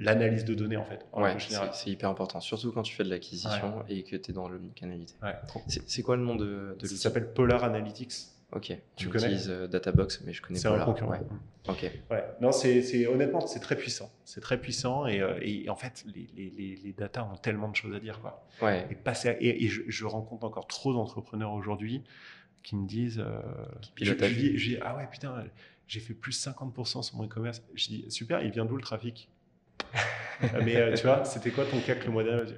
[0.00, 1.06] l'analyse de données en fait.
[1.14, 1.36] ouais,
[1.72, 5.14] c'est hyper important, surtout quand tu fais de l'acquisition et que tu es dans l'omnicanalité.
[5.22, 5.36] Ouais.
[5.86, 8.14] C'est quoi le nom de, de Ça s'appelle Polar Analytics.
[8.52, 8.76] Ok.
[8.96, 10.74] Tu connais utilise euh, Databox, mais je connais pas.
[10.74, 11.10] C'est un concurrent.
[11.12, 11.20] Ouais.
[11.68, 11.88] Ok.
[12.10, 12.24] Ouais.
[12.40, 14.10] Non, c'est honnêtement, c'est très puissant.
[14.24, 17.76] C'est très puissant et, euh, et, en fait, les, les, les, data ont tellement de
[17.76, 18.44] choses à dire, quoi.
[18.60, 18.88] Ouais.
[18.90, 22.02] Et passer et, je, je, rencontre encore trop d'entrepreneurs aujourd'hui
[22.64, 23.20] qui me disent.
[23.24, 23.40] Euh,
[23.94, 25.44] qui je, je dis, ah ouais, putain,
[25.86, 27.62] j'ai fait plus 50% sur mon e-commerce.
[27.74, 29.28] Je dis, super, il vient d'où le trafic?
[30.64, 32.52] mais euh, tu vois, c'était quoi ton CAC le mois dernier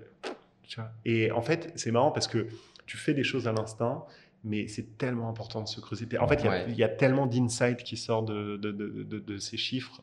[0.62, 2.46] tu vois Et en fait, c'est marrant parce que
[2.86, 4.04] tu fais des choses à l'instinct,
[4.44, 6.06] mais c'est tellement important de se creuser.
[6.18, 6.70] En fait, il ouais.
[6.72, 10.02] y, y, a tellement d'insights qui sortent de, de, de, de, ces chiffres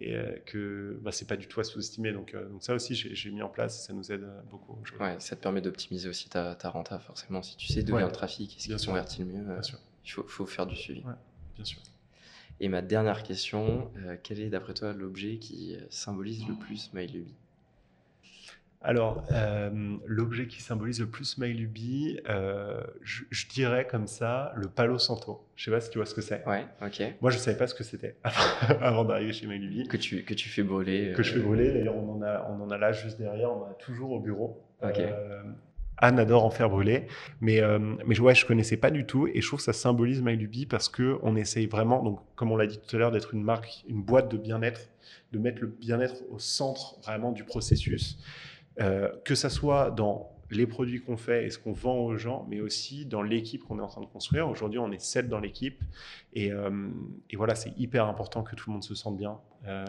[0.00, 2.12] et euh, que bah, c'est pas du tout à sous-estimer.
[2.12, 4.78] Donc, euh, donc ça aussi, j'ai mis en place ça nous aide beaucoup.
[5.00, 7.42] Ouais, ça te permet d'optimiser aussi ta, ta renta, forcément.
[7.42, 9.60] Si tu sais d'où vient le trafic, est-ce qu'il convertit le mieux,
[10.04, 11.02] il faut, faut, faire du suivi.
[11.54, 11.80] Bien sûr.
[12.62, 17.34] Et ma dernière question, euh, quel est d'après toi l'objet qui symbolise le plus MyLuby
[18.84, 19.70] alors, euh,
[20.06, 25.46] l'objet qui symbolise le plus MyLuby, euh, je, je, dirais comme ça le Palo Santo.
[25.54, 26.44] Je sais pas si tu vois ce que c'est.
[26.48, 27.00] Ouais, ok.
[27.20, 28.16] Moi, je savais pas ce que c'était
[28.80, 29.86] avant d'arriver chez MyLuby.
[29.86, 31.12] Que tu, que tu fais brûler.
[31.14, 31.70] Que je fais brûler.
[31.70, 34.18] D'ailleurs, on, en a, on en a là juste derrière, on en a toujours au
[34.18, 34.60] bureau.
[34.82, 35.00] Ok.
[36.02, 37.06] Anne adore en faire brûler,
[37.40, 39.28] mais euh, mais ouais, je connaissais pas du tout.
[39.28, 42.56] Et je trouve que ça symbolise MyLuby parce que on essaye vraiment, donc comme on
[42.56, 44.90] l'a dit tout à l'heure, d'être une marque, une boîte de bien-être,
[45.32, 48.18] de mettre le bien-être au centre vraiment du processus,
[48.76, 52.60] que ça soit dans les produits qu'on fait et ce qu'on vend aux gens, mais
[52.60, 54.48] aussi dans l'équipe qu'on est en train de construire.
[54.48, 55.82] Aujourd'hui, on est sept dans l'équipe
[56.34, 56.70] et, euh,
[57.34, 59.84] voilà, c'est hyper important que tout le monde se sente bien, euh,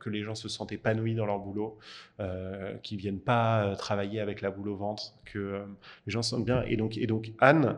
[0.00, 1.78] que les gens se sentent épanouis dans leur boulot,
[2.20, 5.64] euh, qu'ils viennent pas euh, travailler avec la boule au ventre, que
[6.06, 6.62] les gens se sentent bien.
[6.66, 7.76] Et donc, et donc Anne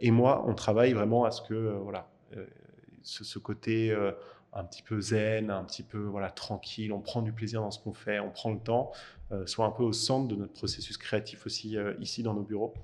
[0.00, 2.08] et moi, on travaille vraiment à ce que voilà,
[3.02, 3.94] ce, ce, côté
[4.56, 7.78] un petit peu zen, un petit peu voilà tranquille, on prend du plaisir dans ce
[7.78, 8.90] qu'on fait, on prend le temps,
[9.32, 12.42] euh, soit un peu au centre de notre processus créatif aussi euh, ici dans nos
[12.42, 12.74] bureaux.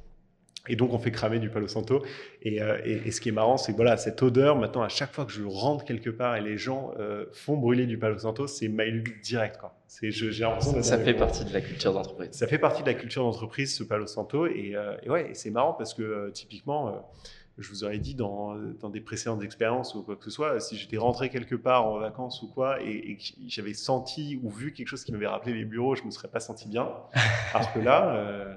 [0.68, 2.04] Et donc, on fait cramer du Palo Santo.
[2.42, 5.24] Et, euh, et, ce qui est marrant, c'est voilà, cette odeur, maintenant, à chaque fois
[5.24, 6.94] que je rentre quelque part et les gens
[7.32, 9.58] font brûler du Palo Santo, c'est mail direct.
[9.58, 9.74] Quoi.
[9.88, 12.28] C'est, j'ai l'impression ça, ça fait partie de la culture d'entreprise.
[12.30, 14.46] Ça fait partie de la culture d'entreprise, ce Palo Santo.
[14.46, 17.10] Et, et ouais, c'est marrant parce que typiquement,
[17.59, 20.76] je vous aurais dit dans, dans, des précédentes expériences ou quoi que ce soit, si
[20.76, 24.88] j'étais rentré quelque part en vacances ou quoi et, que j'avais senti ou vu quelque
[24.88, 26.90] chose qui m'avait rappelé les bureaux, je me serais pas senti bien.
[27.55, 28.55] Alors que là, euh,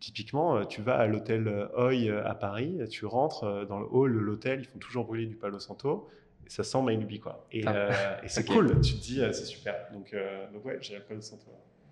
[0.00, 4.60] typiquement, tu vas à l'hôtel Hoy à Paris, tu rentres dans le hall de l'hôtel,
[4.60, 6.08] ils font toujours brûler du Palo Santo.
[6.46, 7.44] Et ça sent Mainubi quoi.
[7.50, 7.74] Et, ah.
[7.74, 9.74] euh, et c'est cool, tu te dis, euh, c'est super.
[9.92, 10.14] Donc,
[10.52, 11.50] donc ouais, j'ai le Palo Santo.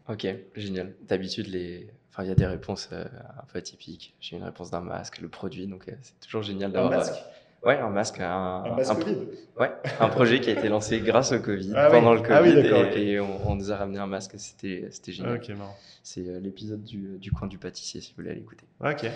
[0.09, 0.95] Ok, génial.
[1.03, 1.89] D'habitude, les...
[2.11, 3.05] enfin, il y a des réponses euh,
[3.39, 4.15] un peu atypiques.
[4.21, 6.93] J'ai une réponse d'un masque, le produit, donc euh, c'est toujours génial d'avoir.
[6.93, 7.15] Un masque?
[7.15, 7.31] Euh,
[7.67, 8.21] Ouais, un masque.
[8.21, 9.17] Un, un masque Covid?
[9.59, 12.59] Ouais, un projet qui a été lancé grâce au Covid, ah pendant le ah Covid.
[12.59, 15.37] Ah oui, et, et on, nous a ramené un masque, c'était génial.
[15.37, 15.75] Ok, marrant.
[16.03, 18.67] C'est l'épisode du, du, coin du pâtissier, si vous voulez l'écouter.
[18.85, 19.11] Ok.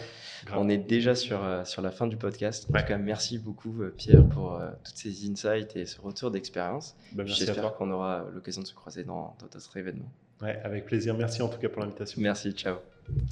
[0.57, 2.67] On est déjà sur, sur la fin du podcast.
[2.75, 6.97] En tout cas, merci beaucoup, Pierre, pour toutes ces insights et ce retour d'expérience.
[7.13, 10.11] Bah, J'espère qu'on aura l'occasion de se croiser dans d'autres événements.
[10.43, 11.15] Ouais, avec plaisir.
[11.17, 12.21] Merci en tout cas pour l'invitation.
[12.21, 12.77] Merci, ciao.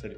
[0.01, 0.17] Salut.